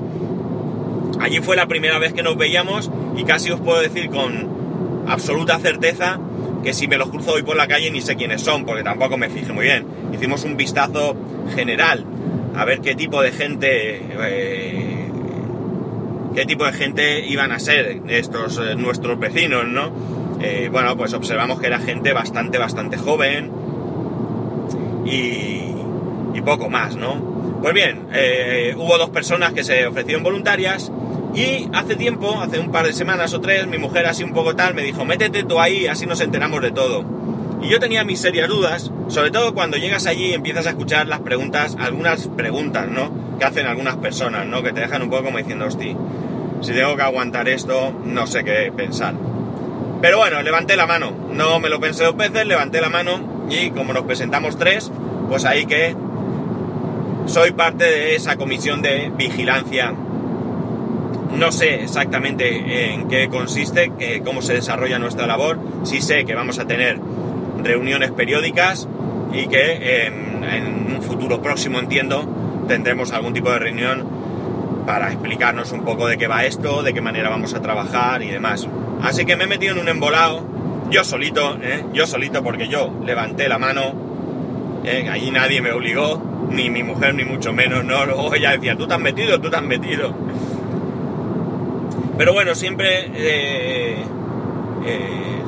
Allí 1.20 1.40
fue 1.40 1.56
la 1.56 1.66
primera 1.66 1.98
vez 1.98 2.12
que 2.12 2.22
nos 2.22 2.36
veíamos 2.36 2.90
y 3.16 3.24
casi 3.24 3.50
os 3.50 3.60
puedo 3.60 3.80
decir 3.80 4.10
con 4.10 5.04
absoluta 5.06 5.58
certeza 5.58 6.18
que 6.62 6.72
si 6.72 6.88
me 6.88 6.96
los 6.96 7.10
cruzo 7.10 7.32
hoy 7.32 7.42
por 7.42 7.56
la 7.56 7.68
calle 7.68 7.90
ni 7.90 8.00
sé 8.00 8.16
quiénes 8.16 8.40
son, 8.42 8.64
porque 8.64 8.82
tampoco 8.82 9.16
me 9.16 9.28
fijé 9.28 9.52
muy 9.52 9.64
bien. 9.64 9.86
Hicimos 10.12 10.44
un 10.44 10.56
vistazo 10.56 11.14
general 11.54 12.04
a 12.56 12.64
ver 12.64 12.80
qué 12.80 12.94
tipo 12.94 13.20
de 13.20 13.32
gente, 13.32 14.00
eh, 14.22 15.08
qué 16.34 16.46
tipo 16.46 16.64
de 16.64 16.72
gente 16.72 17.26
iban 17.26 17.52
a 17.52 17.58
ser 17.58 18.00
estos 18.08 18.58
eh, 18.58 18.76
nuestros 18.76 19.18
vecinos, 19.18 19.66
¿no? 19.66 19.92
Eh, 20.40 20.68
bueno, 20.70 20.96
pues 20.96 21.12
observamos 21.12 21.60
que 21.60 21.66
era 21.66 21.78
gente 21.78 22.12
bastante, 22.12 22.58
bastante 22.58 22.96
joven 22.96 23.50
y, 25.04 25.74
y 26.34 26.40
poco 26.42 26.70
más, 26.70 26.96
¿no? 26.96 27.34
Pues 27.60 27.72
bien, 27.72 28.08
eh, 28.12 28.74
hubo 28.76 28.98
dos 28.98 29.10
personas 29.10 29.52
que 29.52 29.64
se 29.64 29.86
ofrecieron 29.86 30.22
voluntarias 30.22 30.92
y 31.34 31.68
hace 31.72 31.96
tiempo, 31.96 32.40
hace 32.40 32.60
un 32.60 32.70
par 32.70 32.86
de 32.86 32.92
semanas 32.92 33.34
o 33.34 33.40
tres, 33.40 33.66
mi 33.66 33.78
mujer 33.78 34.06
así 34.06 34.22
un 34.22 34.32
poco 34.32 34.54
tal 34.54 34.74
me 34.74 34.82
dijo, 34.82 35.04
métete 35.04 35.42
tú 35.42 35.60
ahí, 35.60 35.86
así 35.86 36.06
nos 36.06 36.20
enteramos 36.20 36.62
de 36.62 36.70
todo. 36.70 37.04
Y 37.60 37.68
yo 37.68 37.80
tenía 37.80 38.04
mis 38.04 38.20
serias 38.20 38.48
dudas, 38.48 38.92
sobre 39.08 39.30
todo 39.30 39.54
cuando 39.54 39.76
llegas 39.76 40.06
allí 40.06 40.26
y 40.26 40.34
empiezas 40.34 40.66
a 40.66 40.70
escuchar 40.70 41.08
las 41.08 41.20
preguntas, 41.20 41.76
algunas 41.80 42.28
preguntas, 42.28 42.88
¿no? 42.88 43.10
Que 43.38 43.46
hacen 43.46 43.66
algunas 43.66 43.96
personas, 43.96 44.46
¿no? 44.46 44.62
Que 44.62 44.72
te 44.72 44.80
dejan 44.80 45.02
un 45.02 45.10
poco 45.10 45.24
como 45.24 45.38
diciendo, 45.38 45.66
hostia, 45.66 45.96
si 46.60 46.72
tengo 46.72 46.94
que 46.94 47.02
aguantar 47.02 47.48
esto, 47.48 47.92
no 48.04 48.26
sé 48.26 48.44
qué 48.44 48.72
pensar. 48.76 49.14
Pero 50.00 50.18
bueno, 50.18 50.42
levanté 50.42 50.76
la 50.76 50.86
mano, 50.86 51.12
no 51.32 51.58
me 51.58 51.68
lo 51.68 51.80
pensé 51.80 52.04
dos 52.04 52.16
veces, 52.16 52.46
levanté 52.46 52.80
la 52.80 52.90
mano 52.90 53.46
y 53.48 53.70
como 53.70 53.92
nos 53.92 54.04
presentamos 54.04 54.58
tres, 54.58 54.92
pues 55.28 55.46
ahí 55.46 55.64
que 55.66 55.96
soy 57.26 57.52
parte 57.52 57.84
de 57.84 58.14
esa 58.14 58.36
comisión 58.36 58.82
de 58.82 59.10
vigilancia. 59.16 59.94
No 61.36 61.50
sé 61.50 61.82
exactamente 61.82 62.92
en 62.92 63.08
qué 63.08 63.28
consiste, 63.28 63.92
cómo 64.24 64.40
se 64.40 64.54
desarrolla 64.54 64.98
nuestra 64.98 65.26
labor. 65.26 65.58
Sí 65.82 66.00
sé 66.00 66.24
que 66.24 66.34
vamos 66.34 66.58
a 66.58 66.66
tener 66.66 66.98
reuniones 67.62 68.12
periódicas 68.12 68.88
y 69.32 69.48
que 69.48 70.06
en, 70.06 70.94
un 70.94 71.02
futuro 71.02 71.42
próximo, 71.42 71.80
entiendo, 71.80 72.24
tendremos 72.68 73.12
algún 73.12 73.32
tipo 73.32 73.50
de 73.50 73.58
reunión 73.58 74.06
para 74.86 75.10
explicarnos 75.10 75.72
un 75.72 75.84
poco 75.84 76.06
de 76.06 76.18
qué 76.18 76.28
va 76.28 76.44
esto, 76.44 76.82
de 76.82 76.94
qué 76.94 77.00
manera 77.00 77.30
vamos 77.30 77.54
a 77.54 77.60
trabajar 77.60 78.22
y 78.22 78.28
demás. 78.28 78.68
Así 79.02 79.24
que 79.24 79.36
me 79.36 79.44
he 79.44 79.46
metido 79.46 79.72
en 79.72 79.80
un 79.80 79.88
embolado, 79.88 80.46
yo 80.90 81.04
solito, 81.04 81.58
¿eh? 81.62 81.84
yo 81.92 82.06
solito 82.06 82.42
porque 82.42 82.68
yo 82.68 82.92
levanté 83.04 83.48
la 83.48 83.58
mano, 83.58 83.94
¿eh? 84.84 85.08
allí 85.10 85.30
nadie 85.30 85.60
me 85.60 85.72
obligó, 85.72 86.22
ni 86.50 86.70
mi 86.70 86.82
mujer, 86.82 87.14
ni 87.14 87.24
mucho 87.24 87.52
menos, 87.52 87.84
no, 87.84 88.04
luego 88.06 88.34
ella 88.34 88.52
decía, 88.52 88.76
tú 88.76 88.86
te 88.86 88.94
has 88.94 89.00
metido, 89.00 89.40
tú 89.40 89.50
te 89.50 89.56
has 89.56 89.62
metido. 89.62 90.14
Pero 92.16 92.32
bueno, 92.32 92.54
siempre... 92.54 93.10
Eh, 93.14 94.04
eh, 94.86 95.42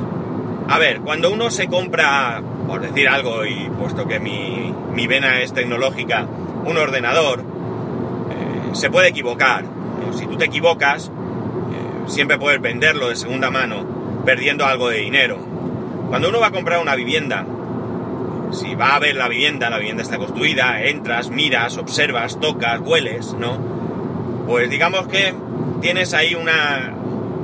a 0.68 0.78
ver, 0.78 1.00
cuando 1.00 1.30
uno 1.30 1.50
se 1.50 1.68
compra, 1.68 2.42
por 2.66 2.80
decir 2.80 3.08
algo, 3.08 3.44
y 3.44 3.70
puesto 3.78 4.08
que 4.08 4.18
mi, 4.18 4.75
mi 4.92 5.06
vena 5.06 5.40
es 5.40 5.52
tecnológica, 5.52 6.26
un 6.64 6.76
ordenador, 6.76 7.40
eh, 7.40 8.75
se 8.75 8.90
puede 8.90 9.08
equivocar. 9.08 9.64
Si 10.12 10.26
tú 10.26 10.37
te 10.37 10.46
equivocas, 10.46 11.11
siempre 12.06 12.38
puedes 12.38 12.61
venderlo 12.61 13.08
de 13.08 13.16
segunda 13.16 13.50
mano, 13.50 14.23
perdiendo 14.25 14.64
algo 14.64 14.88
de 14.88 14.99
dinero. 14.99 15.38
Cuando 16.08 16.28
uno 16.30 16.40
va 16.40 16.49
a 16.49 16.52
comprar 16.52 16.80
una 16.80 16.96
vivienda, 16.96 17.46
si 18.52 18.75
va 18.75 18.94
a 18.94 18.99
ver 18.99 19.16
la 19.16 19.28
vivienda, 19.28 19.70
la 19.70 19.78
vivienda 19.78 20.02
está 20.02 20.18
construida, 20.18 20.82
entras, 20.82 21.30
miras, 21.30 21.76
observas, 21.76 22.40
tocas, 22.40 22.80
hueles, 22.80 23.35
¿no? 23.38 23.58
Pues 24.46 24.70
digamos 24.70 25.08
que 25.08 25.35
tienes 25.80 26.14
ahí 26.14 26.35
una 26.35 26.95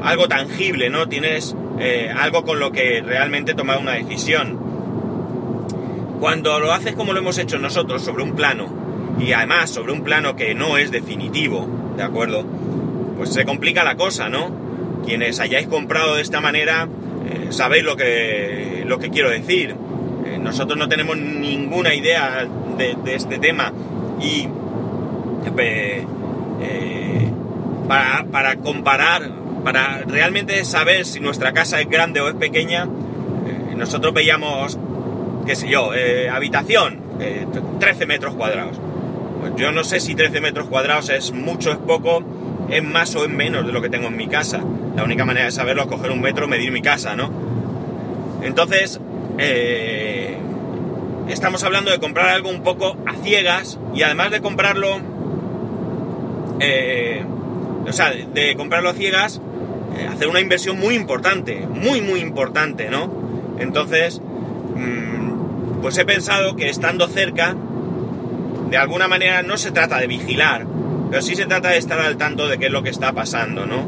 algo 0.02 0.28
tangible, 0.28 0.90
¿no? 0.90 1.08
Tienes 1.08 1.54
eh, 1.78 2.12
algo 2.14 2.44
con 2.44 2.58
lo 2.58 2.72
que 2.72 3.02
realmente 3.02 3.54
tomar 3.54 3.78
una 3.78 3.92
decisión. 3.92 4.58
Cuando 6.20 6.58
lo 6.60 6.72
haces 6.72 6.94
como 6.94 7.12
lo 7.12 7.20
hemos 7.20 7.38
hecho 7.38 7.58
nosotros, 7.58 8.02
sobre 8.02 8.22
un 8.22 8.34
plano, 8.34 8.68
y 9.18 9.32
además 9.32 9.70
sobre 9.70 9.92
un 9.92 10.02
plano 10.02 10.36
que 10.36 10.54
no 10.54 10.78
es 10.78 10.90
definitivo, 10.90 11.68
¿de 11.96 12.02
acuerdo? 12.02 12.44
Pues 13.16 13.32
se 13.32 13.44
complica 13.44 13.84
la 13.84 13.96
cosa, 13.96 14.28
¿no? 14.28 14.50
Quienes 15.04 15.40
hayáis 15.40 15.66
comprado 15.66 16.16
de 16.16 16.22
esta 16.22 16.40
manera, 16.40 16.88
eh, 17.28 17.48
sabéis 17.50 17.84
lo 17.84 17.96
que, 17.96 18.84
lo 18.86 18.98
que 18.98 19.10
quiero 19.10 19.30
decir 19.30 19.76
nosotros 20.42 20.78
no 20.78 20.88
tenemos 20.88 21.16
ninguna 21.16 21.94
idea 21.94 22.46
de, 22.76 23.14
este 23.14 23.38
tema 23.38 23.72
y 24.20 24.48
eh, 25.56 26.04
para, 28.30 28.56
comparar, 28.56 29.30
para 29.64 30.02
realmente 30.06 30.64
saber 30.64 31.04
si 31.04 31.20
nuestra 31.20 31.52
casa 31.52 31.80
es 31.80 31.88
grande 31.88 32.20
o 32.20 32.28
es 32.28 32.34
pequeña, 32.34 32.84
eh, 32.84 33.74
nosotros 33.76 34.14
veíamos, 34.14 34.78
qué 35.46 35.56
sé 35.56 35.68
yo, 35.68 35.92
eh, 35.94 36.28
habitación, 36.30 37.00
13 37.78 38.06
metros 38.06 38.34
cuadrados. 38.34 38.78
Pues 39.40 39.52
yo 39.56 39.70
no 39.72 39.84
sé 39.84 40.00
si 40.00 40.14
13 40.14 40.40
metros 40.40 40.68
cuadrados 40.68 41.10
es 41.10 41.32
mucho, 41.32 41.70
es 41.70 41.76
poco, 41.76 42.22
es 42.70 42.82
más 42.82 43.14
o 43.14 43.24
es 43.24 43.30
menos 43.30 43.66
de 43.66 43.72
lo 43.72 43.82
que 43.82 43.88
tengo 43.88 44.08
en 44.08 44.16
mi 44.16 44.26
casa. 44.26 44.60
La 44.96 45.04
única 45.04 45.24
manera 45.24 45.46
de 45.46 45.52
saberlo 45.52 45.82
es 45.82 45.88
coger 45.88 46.10
un 46.10 46.20
metro, 46.20 46.48
medir 46.48 46.72
mi 46.72 46.82
casa, 46.82 47.14
¿no? 47.14 47.30
Entonces, 48.42 49.00
estamos 51.28 51.62
hablando 51.64 51.90
de 51.90 51.98
comprar 51.98 52.28
algo 52.28 52.50
un 52.50 52.62
poco 52.62 52.96
a 53.06 53.14
ciegas 53.22 53.78
y 53.94 54.02
además 54.02 54.30
de 54.30 54.40
comprarlo, 54.40 54.98
eh, 56.60 57.24
o 57.86 57.92
sea, 57.92 58.12
de 58.12 58.56
comprarlo 58.56 58.90
a 58.90 58.94
ciegas, 58.94 59.40
eh, 59.98 60.06
hacer 60.06 60.28
una 60.28 60.40
inversión 60.40 60.78
muy 60.78 60.94
importante, 60.94 61.66
muy, 61.66 62.00
muy 62.00 62.20
importante, 62.20 62.90
¿no? 62.90 63.10
Entonces, 63.58 64.20
mm, 64.20 65.80
pues 65.80 65.98
he 65.98 66.04
pensado 66.04 66.56
que 66.56 66.68
estando 66.68 67.08
cerca, 67.08 67.54
de 68.70 68.76
alguna 68.76 69.08
manera 69.08 69.42
no 69.42 69.56
se 69.56 69.70
trata 69.70 69.98
de 69.98 70.06
vigilar, 70.06 70.66
pero 71.10 71.22
sí 71.22 71.34
se 71.34 71.46
trata 71.46 71.70
de 71.70 71.78
estar 71.78 72.00
al 72.00 72.16
tanto 72.16 72.48
de 72.48 72.58
qué 72.58 72.66
es 72.66 72.72
lo 72.72 72.82
que 72.82 72.90
está 72.90 73.12
pasando, 73.12 73.66
¿no? 73.66 73.84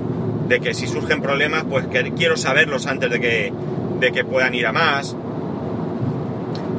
De 0.48 0.60
que 0.60 0.74
si 0.74 0.86
surgen 0.86 1.22
problemas, 1.22 1.64
pues 1.64 1.86
que 1.86 2.12
quiero 2.12 2.36
saberlos 2.36 2.86
antes 2.86 3.10
de 3.10 3.20
que, 3.20 3.52
de 4.00 4.12
que 4.12 4.24
puedan 4.24 4.54
ir 4.54 4.66
a 4.66 4.72
más 4.72 5.16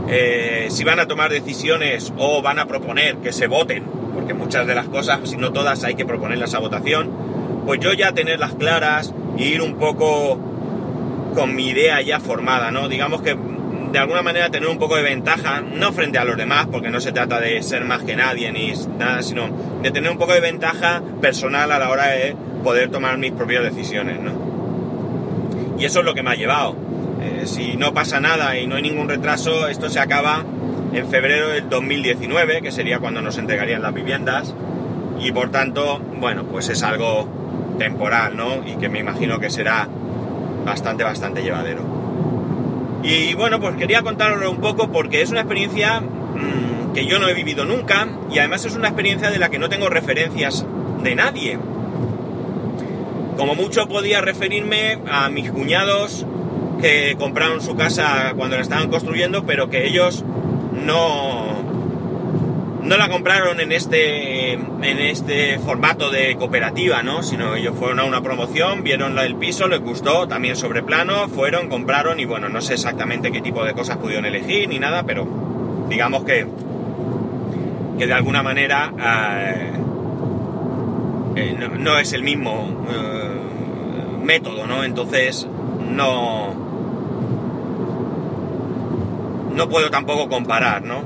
eh, 0.08 0.68
si 0.70 0.84
van 0.84 1.00
a 1.00 1.08
tomar 1.08 1.32
decisiones 1.32 2.14
o 2.18 2.42
van 2.42 2.60
a 2.60 2.68
proponer 2.68 3.18
que 3.18 3.34
se 3.34 3.48
voten, 3.48 3.84
porque 4.16 4.34
muchas 4.34 4.66
de 4.66 4.74
las 4.74 4.88
cosas, 4.88 5.20
si 5.30 5.38
no 5.38 5.52
todas, 5.52 5.84
hay 5.84 5.96
que 5.96 6.06
proponerlas 6.06 6.56
a 6.56 6.60
votación, 6.60 7.12
pues 7.66 7.80
yo 7.80 7.94
ya 7.94 8.14
tenerlas 8.14 8.56
claras 8.56 9.14
e 9.38 9.44
ir 9.44 9.62
un 9.62 9.76
poco 9.76 10.40
con 11.36 11.54
mi 11.54 11.68
idea 11.68 12.02
ya 12.02 12.20
formada, 12.20 12.72
¿no? 12.72 12.88
Digamos 12.88 13.22
que 13.22 13.38
de 13.92 14.00
alguna 14.00 14.22
manera 14.22 14.50
tener 14.50 14.68
un 14.70 14.78
poco 14.78 14.96
de 14.96 15.04
ventaja, 15.04 15.62
no 15.62 15.92
frente 15.94 16.18
a 16.18 16.26
los 16.26 16.38
demás, 16.38 16.68
porque 16.72 16.90
no 16.90 17.00
se 17.00 17.12
trata 17.12 17.40
de 17.40 17.62
ser 17.62 17.86
más 17.86 18.04
que 18.04 18.16
nadie 18.16 18.52
ni 18.52 18.74
nada, 18.98 19.22
sino 19.22 19.50
de 19.82 19.92
tener 19.92 20.12
un 20.12 20.18
poco 20.18 20.34
de 20.34 20.42
ventaja 20.42 21.02
personal 21.22 21.72
a 21.72 21.80
la 21.80 21.90
hora 21.90 22.08
de 22.08 22.36
poder 22.64 22.90
tomar 22.90 23.18
mis 23.18 23.32
propias 23.32 23.64
decisiones, 23.64 24.20
¿no? 24.20 25.76
Y 25.78 25.86
eso 25.86 26.00
es 26.00 26.06
lo 26.06 26.14
que 26.14 26.24
me 26.24 26.32
ha 26.32 26.36
llevado. 26.36 26.76
Eh, 27.22 27.44
si 27.46 27.76
no 27.78 27.94
pasa 27.94 28.20
nada 28.20 28.58
y 28.58 28.68
no 28.68 28.76
hay 28.76 28.82
ningún 28.82 29.10
retraso, 29.10 29.68
esto 29.68 29.90
se 29.90 30.00
acaba 30.00 30.44
en 30.96 31.10
febrero 31.10 31.50
del 31.50 31.70
2019, 31.70 32.62
que 32.62 32.72
sería 32.72 33.00
cuando 33.00 33.22
nos 33.22 33.38
entregarían 33.38 33.82
las 33.82 33.94
viviendas, 33.94 34.56
y 35.20 35.32
por 35.32 35.52
tanto, 35.52 36.00
bueno, 36.20 36.46
pues 36.46 36.70
es 36.70 36.84
algo 36.84 37.28
temporal, 37.78 38.38
¿no? 38.38 38.66
Y 38.66 38.78
que 38.78 38.88
me 38.88 39.00
imagino 39.00 39.40
que 39.40 39.50
será 39.50 39.88
bastante, 40.66 41.04
bastante 41.04 41.44
llevadero. 41.44 41.84
Y 43.04 43.34
bueno, 43.34 43.60
pues 43.60 43.76
quería 43.76 44.02
contarlo 44.02 44.50
un 44.50 44.62
poco 44.62 44.92
porque 44.92 45.22
es 45.22 45.30
una 45.30 45.42
experiencia 45.42 46.00
mmm, 46.00 46.94
que 46.94 47.06
yo 47.06 47.20
no 47.20 47.28
he 47.28 47.34
vivido 47.34 47.66
nunca 47.66 48.08
y 48.32 48.40
además 48.40 48.66
es 48.66 48.76
una 48.76 48.88
experiencia 48.88 49.30
de 49.30 49.38
la 49.38 49.50
que 49.50 49.60
no 49.60 49.70
tengo 49.70 49.90
referencias 49.90 50.66
de 51.04 51.16
nadie. 51.16 51.60
Como 53.38 53.54
mucho 53.54 53.88
podía 53.88 54.22
referirme 54.22 55.00
a 55.12 55.30
mis 55.30 55.52
cuñados 55.52 56.26
que 56.82 57.16
compraron 57.20 57.62
su 57.62 57.76
casa 57.76 58.34
cuando 58.36 58.56
la 58.56 58.64
estaban 58.64 58.90
construyendo, 58.90 59.46
pero 59.46 59.70
que 59.70 59.86
ellos 59.86 60.24
no, 60.86 61.76
no 62.86 62.98
la 62.98 63.10
compraron 63.10 63.60
en 63.60 63.72
este, 63.72 64.54
en 64.54 65.00
este 65.00 65.58
formato 65.60 66.12
de 66.12 66.36
cooperativa, 66.36 67.02
¿no? 67.02 67.24
Sino 67.24 67.56
ellos 67.56 67.76
fueron 67.78 68.00
a 68.00 68.04
una 68.06 68.22
promoción, 68.22 68.84
vieron 68.84 69.18
el 69.18 69.36
piso, 69.36 69.68
les 69.68 69.82
gustó, 69.82 70.28
también 70.28 70.56
sobre 70.56 70.84
plano, 70.84 71.28
fueron, 71.28 71.68
compraron 71.68 72.20
y 72.20 72.26
bueno, 72.26 72.48
no 72.48 72.62
sé 72.62 72.76
exactamente 72.76 73.32
qué 73.32 73.42
tipo 73.42 73.66
de 73.66 73.74
cosas 73.74 73.98
pudieron 73.98 74.26
elegir 74.26 74.70
ni 74.70 74.78
nada, 74.78 75.04
pero 75.04 75.28
digamos 75.90 76.24
que, 76.26 76.48
que 77.98 78.08
de 78.08 78.14
alguna 78.14 78.44
manera 78.44 78.92
eh, 79.00 79.72
eh, 81.36 81.70
no, 81.80 81.98
es 81.98 82.14
el 82.14 82.22
mismo 82.22 82.86
eh, 82.90 84.24
método, 84.24 84.68
¿no? 84.68 84.84
Entonces 84.84 85.48
no, 85.90 86.65
no 89.56 89.70
puedo 89.70 89.90
tampoco 89.90 90.30
comparar, 90.30 90.84
¿no? 90.84 91.04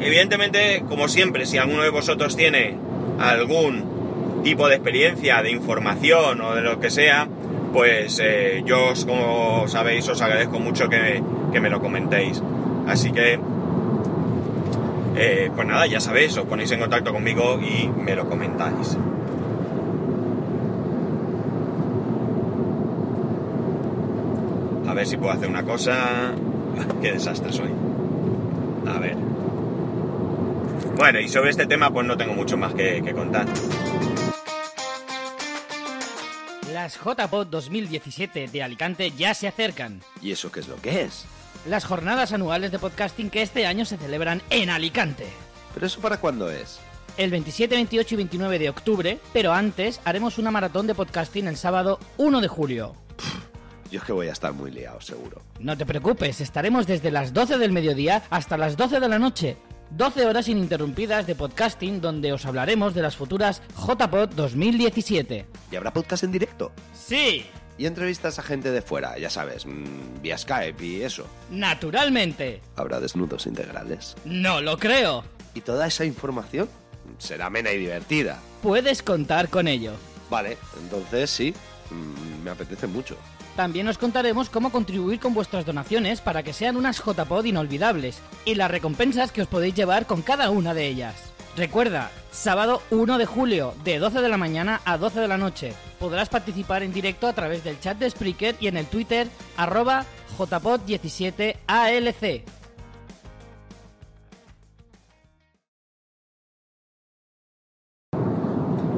Evidentemente, 0.00 0.84
como 0.88 1.08
siempre, 1.08 1.46
si 1.46 1.58
alguno 1.58 1.82
de 1.82 1.90
vosotros 1.90 2.36
tiene 2.36 2.76
algún 3.18 4.40
tipo 4.42 4.68
de 4.68 4.74
experiencia, 4.74 5.42
de 5.42 5.50
información 5.50 6.40
o 6.40 6.54
de 6.54 6.62
lo 6.62 6.80
que 6.80 6.90
sea, 6.90 7.28
pues 7.72 8.20
eh, 8.22 8.62
yo, 8.66 8.92
como 9.06 9.66
sabéis, 9.68 10.08
os 10.08 10.20
agradezco 10.20 10.58
mucho 10.58 10.88
que, 10.88 11.22
que 11.52 11.60
me 11.60 11.70
lo 11.70 11.80
comentéis. 11.80 12.42
Así 12.86 13.12
que, 13.12 13.38
eh, 15.16 15.50
pues 15.54 15.66
nada, 15.66 15.86
ya 15.86 16.00
sabéis, 16.00 16.36
os 16.36 16.44
ponéis 16.44 16.70
en 16.72 16.80
contacto 16.80 17.12
conmigo 17.12 17.60
y 17.60 17.88
me 17.88 18.14
lo 18.14 18.28
comentáis. 18.28 18.96
A 24.88 24.94
ver 24.94 25.06
si 25.06 25.16
puedo 25.16 25.32
hacer 25.32 25.48
una 25.48 25.62
cosa. 25.62 26.34
Qué 27.02 27.12
desastre 27.12 27.52
soy. 27.52 27.70
A 28.86 28.98
ver. 28.98 29.16
Bueno, 30.96 31.20
y 31.20 31.28
sobre 31.28 31.50
este 31.50 31.66
tema 31.66 31.90
pues 31.90 32.06
no 32.06 32.16
tengo 32.16 32.34
mucho 32.34 32.56
más 32.56 32.74
que, 32.74 33.02
que 33.02 33.12
contar. 33.12 33.46
Las 36.72 36.98
JPod 36.98 37.46
2017 37.48 38.48
de 38.48 38.62
Alicante 38.62 39.10
ya 39.10 39.34
se 39.34 39.46
acercan. 39.46 40.00
¿Y 40.20 40.32
eso 40.32 40.50
qué 40.50 40.60
es 40.60 40.68
lo 40.68 40.76
que 40.76 41.02
es? 41.02 41.26
Las 41.66 41.84
jornadas 41.84 42.32
anuales 42.32 42.72
de 42.72 42.78
podcasting 42.78 43.30
que 43.30 43.42
este 43.42 43.66
año 43.66 43.84
se 43.84 43.96
celebran 43.96 44.42
en 44.50 44.70
Alicante. 44.70 45.26
¿Pero 45.74 45.86
eso 45.86 46.00
para 46.00 46.18
cuándo 46.18 46.50
es? 46.50 46.80
El 47.16 47.30
27, 47.30 47.74
28 47.74 48.14
y 48.14 48.16
29 48.16 48.58
de 48.58 48.70
octubre, 48.70 49.18
pero 49.32 49.52
antes 49.52 50.00
haremos 50.04 50.38
una 50.38 50.50
maratón 50.50 50.86
de 50.86 50.94
podcasting 50.94 51.46
el 51.46 51.56
sábado 51.56 51.98
1 52.16 52.40
de 52.40 52.48
julio. 52.48 52.94
Yo 53.92 53.98
es 53.98 54.04
que 54.04 54.12
voy 54.12 54.28
a 54.28 54.32
estar 54.32 54.54
muy 54.54 54.70
liado, 54.70 55.02
seguro. 55.02 55.42
No 55.60 55.76
te 55.76 55.84
preocupes, 55.84 56.40
estaremos 56.40 56.86
desde 56.86 57.10
las 57.10 57.34
12 57.34 57.58
del 57.58 57.72
mediodía 57.72 58.22
hasta 58.30 58.56
las 58.56 58.78
12 58.78 59.00
de 59.00 59.08
la 59.08 59.18
noche. 59.18 59.58
12 59.90 60.24
horas 60.24 60.48
ininterrumpidas 60.48 61.26
de 61.26 61.34
podcasting 61.34 62.00
donde 62.00 62.32
os 62.32 62.46
hablaremos 62.46 62.94
de 62.94 63.02
las 63.02 63.16
futuras 63.16 63.60
JPod 63.76 64.30
2017. 64.30 65.44
¿Y 65.70 65.76
habrá 65.76 65.92
podcast 65.92 66.24
en 66.24 66.32
directo? 66.32 66.72
Sí. 66.94 67.44
Y 67.76 67.84
entrevistas 67.84 68.38
a 68.38 68.42
gente 68.42 68.70
de 68.70 68.80
fuera, 68.80 69.18
ya 69.18 69.28
sabes, 69.28 69.66
mmm, 69.66 70.22
vía 70.22 70.38
Skype 70.38 70.82
y 70.82 71.02
eso. 71.02 71.26
Naturalmente. 71.50 72.62
¿Habrá 72.76 72.98
desnudos 72.98 73.46
integrales? 73.46 74.16
No 74.24 74.62
lo 74.62 74.78
creo. 74.78 75.22
¿Y 75.52 75.60
toda 75.60 75.86
esa 75.86 76.06
información? 76.06 76.66
Será 77.18 77.46
amena 77.46 77.72
y 77.72 77.78
divertida. 77.78 78.40
Puedes 78.62 79.02
contar 79.02 79.50
con 79.50 79.68
ello. 79.68 79.92
Vale, 80.30 80.56
entonces 80.82 81.28
sí, 81.28 81.52
mmm, 81.90 82.42
me 82.42 82.50
apetece 82.52 82.86
mucho. 82.86 83.18
También 83.56 83.88
os 83.88 83.98
contaremos 83.98 84.48
cómo 84.48 84.72
contribuir 84.72 85.20
con 85.20 85.34
vuestras 85.34 85.66
donaciones 85.66 86.20
para 86.20 86.42
que 86.42 86.54
sean 86.54 86.76
unas 86.76 87.02
JPod 87.04 87.44
inolvidables 87.44 88.20
y 88.44 88.54
las 88.54 88.70
recompensas 88.70 89.30
que 89.30 89.42
os 89.42 89.48
podéis 89.48 89.74
llevar 89.74 90.06
con 90.06 90.22
cada 90.22 90.50
una 90.50 90.72
de 90.72 90.86
ellas. 90.86 91.14
Recuerda, 91.54 92.10
sábado 92.30 92.80
1 92.90 93.18
de 93.18 93.26
julio, 93.26 93.74
de 93.84 93.98
12 93.98 94.22
de 94.22 94.28
la 94.30 94.38
mañana 94.38 94.80
a 94.86 94.96
12 94.96 95.20
de 95.20 95.28
la 95.28 95.36
noche. 95.36 95.74
Podrás 95.98 96.30
participar 96.30 96.82
en 96.82 96.94
directo 96.94 97.26
a 97.26 97.34
través 97.34 97.62
del 97.62 97.78
chat 97.78 97.98
de 97.98 98.08
Spreaker 98.08 98.56
y 98.58 98.68
en 98.68 98.78
el 98.78 98.86
Twitter 98.86 99.28
arroba 99.58 100.06
jpod17alc. 100.38 102.42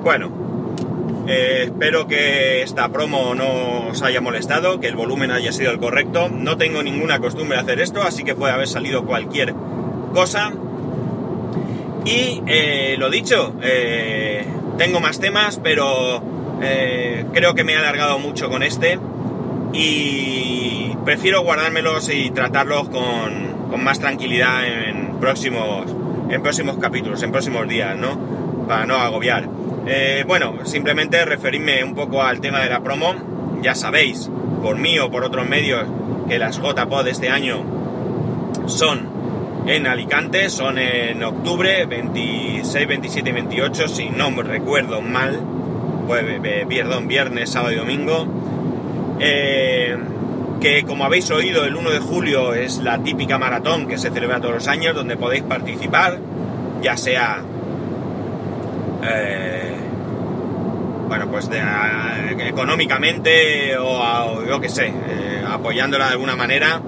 Bueno, 0.04 0.28
espero 1.84 2.06
que 2.06 2.62
esta 2.62 2.88
promo 2.88 3.34
no 3.34 3.88
os 3.88 4.00
haya 4.00 4.22
molestado, 4.22 4.80
que 4.80 4.86
el 4.86 4.96
volumen 4.96 5.30
haya 5.30 5.52
sido 5.52 5.70
el 5.70 5.78
correcto. 5.78 6.30
No 6.30 6.56
tengo 6.56 6.82
ninguna 6.82 7.18
costumbre 7.18 7.58
de 7.58 7.62
hacer 7.62 7.78
esto, 7.78 8.02
así 8.02 8.24
que 8.24 8.34
puede 8.34 8.54
haber 8.54 8.68
salido 8.68 9.04
cualquier 9.04 9.54
cosa. 10.14 10.50
Y 12.06 12.40
eh, 12.46 12.96
lo 12.98 13.10
dicho, 13.10 13.54
eh, 13.62 14.46
tengo 14.78 15.00
más 15.00 15.20
temas, 15.20 15.60
pero 15.62 16.22
eh, 16.62 17.26
creo 17.34 17.54
que 17.54 17.64
me 17.64 17.74
he 17.74 17.76
alargado 17.76 18.18
mucho 18.18 18.48
con 18.48 18.62
este. 18.62 18.98
Y 19.74 20.96
prefiero 21.04 21.42
guardármelos 21.42 22.08
y 22.08 22.30
tratarlos 22.30 22.88
con, 22.88 23.82
más 23.84 24.00
tranquilidad 24.00 24.66
en 24.66 25.20
próximos, 25.20 25.84
en 26.30 26.40
próximos 26.40 26.78
capítulos, 26.78 27.22
en 27.22 27.30
próximos 27.30 27.68
días, 27.68 27.94
¿no? 27.94 28.64
Para 28.66 28.86
no 28.86 28.94
agobiar. 28.94 29.63
Eh, 29.86 30.24
bueno, 30.26 30.64
simplemente 30.64 31.24
referirme 31.24 31.84
un 31.84 31.94
poco 31.94 32.22
al 32.22 32.40
tema 32.40 32.60
de 32.60 32.70
la 32.70 32.82
promo. 32.82 33.14
Ya 33.62 33.74
sabéis, 33.74 34.30
por 34.62 34.78
mí 34.78 34.98
o 34.98 35.10
por 35.10 35.24
otros 35.24 35.46
medios, 35.46 35.84
que 36.28 36.38
las 36.38 36.58
JPod 36.58 37.06
este 37.08 37.28
año 37.28 37.64
son 38.66 39.08
en 39.66 39.86
Alicante, 39.86 40.50
son 40.50 40.78
en 40.78 41.22
octubre, 41.22 41.86
26, 41.86 42.86
27 42.86 43.30
y 43.30 43.32
28, 43.32 43.88
si 43.88 44.10
no 44.10 44.30
me 44.30 44.42
recuerdo 44.42 45.00
mal, 45.00 45.40
perdón, 46.08 47.08
viernes, 47.08 47.50
sábado 47.50 47.72
y 47.72 47.76
domingo. 47.76 48.26
Eh, 49.20 49.96
que 50.60 50.84
como 50.84 51.04
habéis 51.04 51.30
oído, 51.30 51.64
el 51.64 51.76
1 51.76 51.90
de 51.90 51.98
julio 51.98 52.54
es 52.54 52.78
la 52.78 53.02
típica 53.02 53.38
maratón 53.38 53.86
que 53.86 53.98
se 53.98 54.10
celebra 54.10 54.40
todos 54.40 54.54
los 54.54 54.68
años, 54.68 54.94
donde 54.94 55.16
podéis 55.16 55.42
participar, 55.42 56.18
ya 56.82 56.96
sea 56.96 57.42
eh, 59.02 59.73
bueno, 61.08 61.28
pues 61.30 61.48
de, 61.48 61.58
eh, 61.58 62.48
económicamente 62.48 63.76
o, 63.76 63.86
o 63.86 64.44
yo 64.44 64.60
que 64.60 64.68
sé, 64.68 64.86
eh, 64.86 65.44
apoyándola 65.46 66.06
de 66.06 66.12
alguna 66.12 66.36
manera, 66.36 66.80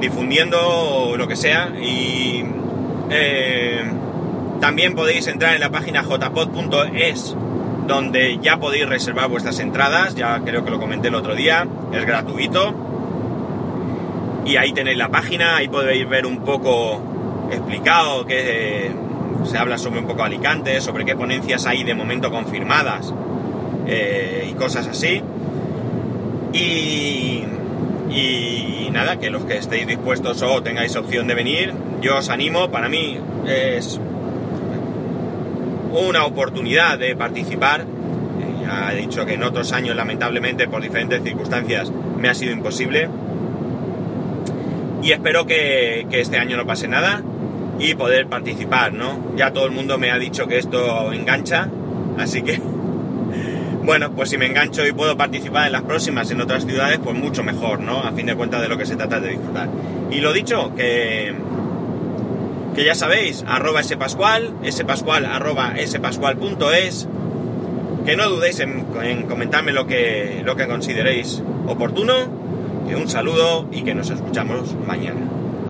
difundiendo 0.00 0.58
o 0.60 1.16
lo 1.16 1.28
que 1.28 1.36
sea. 1.36 1.72
Y 1.80 2.44
eh, 3.10 3.84
también 4.60 4.94
podéis 4.94 5.26
entrar 5.28 5.54
en 5.54 5.60
la 5.60 5.70
página 5.70 6.02
jpod.es, 6.02 7.36
donde 7.86 8.38
ya 8.38 8.58
podéis 8.58 8.88
reservar 8.88 9.28
vuestras 9.28 9.58
entradas, 9.60 10.14
ya 10.14 10.40
creo 10.44 10.64
que 10.64 10.70
lo 10.70 10.78
comenté 10.78 11.08
el 11.08 11.14
otro 11.14 11.34
día, 11.34 11.66
es 11.92 12.04
gratuito. 12.04 12.74
Y 14.44 14.56
ahí 14.56 14.72
tenéis 14.72 14.96
la 14.96 15.08
página, 15.08 15.56
ahí 15.56 15.68
podéis 15.68 16.08
ver 16.08 16.26
un 16.26 16.38
poco 16.38 17.02
explicado 17.50 18.24
que 18.26 18.90
se 19.44 19.58
habla 19.58 19.78
sobre 19.78 20.00
un 20.00 20.06
poco 20.06 20.24
Alicante, 20.24 20.80
sobre 20.80 21.04
qué 21.04 21.14
ponencias 21.14 21.66
hay 21.66 21.84
de 21.84 21.94
momento 21.94 22.30
confirmadas 22.30 23.12
eh, 23.88 24.48
y 24.50 24.52
cosas 24.54 24.86
así. 24.86 25.22
Y, 26.52 27.44
y, 28.10 28.88
nada, 28.92 29.18
que 29.18 29.30
los 29.30 29.44
que 29.44 29.56
estéis 29.56 29.86
dispuestos 29.86 30.42
o 30.42 30.62
tengáis 30.62 30.94
opción 30.96 31.26
de 31.26 31.34
venir, 31.34 31.72
yo 32.00 32.18
os 32.18 32.28
animo, 32.28 32.70
para 32.70 32.88
mí 32.88 33.18
es 33.46 34.00
una 35.92 36.24
oportunidad 36.24 36.98
de 36.98 37.16
participar. 37.16 37.80
Eh, 37.82 38.66
Ha 38.70 38.92
dicho 38.92 39.24
que 39.26 39.34
en 39.34 39.42
otros 39.42 39.72
años, 39.72 39.96
lamentablemente, 39.96 40.68
por 40.68 40.82
diferentes 40.82 41.22
circunstancias, 41.22 41.90
me 42.18 42.28
ha 42.28 42.34
sido 42.34 42.52
imposible. 42.52 43.08
Y 45.02 45.12
espero 45.12 45.46
que, 45.46 46.06
que 46.10 46.20
este 46.20 46.38
año 46.38 46.56
no 46.56 46.66
pase 46.66 46.88
nada 46.88 47.22
y 47.78 47.94
poder 47.94 48.26
participar, 48.26 48.92
¿no? 48.92 49.36
Ya 49.36 49.52
todo 49.52 49.66
el 49.66 49.72
mundo 49.72 49.96
me 49.96 50.10
ha 50.10 50.18
dicho 50.18 50.48
que 50.48 50.58
esto 50.58 51.12
engancha, 51.12 51.68
así 52.18 52.42
que, 52.42 52.60
bueno, 53.88 54.12
pues 54.12 54.28
si 54.28 54.36
me 54.36 54.44
engancho 54.44 54.86
y 54.86 54.92
puedo 54.92 55.16
participar 55.16 55.64
en 55.64 55.72
las 55.72 55.80
próximas 55.80 56.30
en 56.30 56.42
otras 56.42 56.66
ciudades, 56.66 57.00
pues 57.02 57.16
mucho 57.16 57.42
mejor, 57.42 57.80
¿no? 57.80 58.00
A 58.02 58.12
fin 58.12 58.26
de 58.26 58.34
cuentas 58.34 58.60
de 58.60 58.68
lo 58.68 58.76
que 58.76 58.84
se 58.84 58.96
trata 58.96 59.18
de 59.18 59.30
disfrutar. 59.30 59.66
Y 60.10 60.20
lo 60.20 60.34
dicho, 60.34 60.74
que, 60.76 61.34
ya 62.76 62.94
sabéis, 62.94 63.46
arroba 63.48 63.82
spascual, 63.82 64.52
spascual 64.70 65.24
arroba 65.24 65.72
spascual.es, 65.86 67.08
que 68.04 68.14
no 68.14 68.28
dudéis 68.28 68.60
en, 68.60 68.84
en, 69.02 69.22
comentarme 69.22 69.72
lo 69.72 69.86
que, 69.86 70.44
consideréis 70.68 71.42
oportuno, 71.66 72.26
un 72.94 73.08
saludo 73.08 73.70
y 73.72 73.84
que 73.84 73.94
nos 73.94 74.10
escuchamos 74.10 74.74
mañana. 74.86 75.37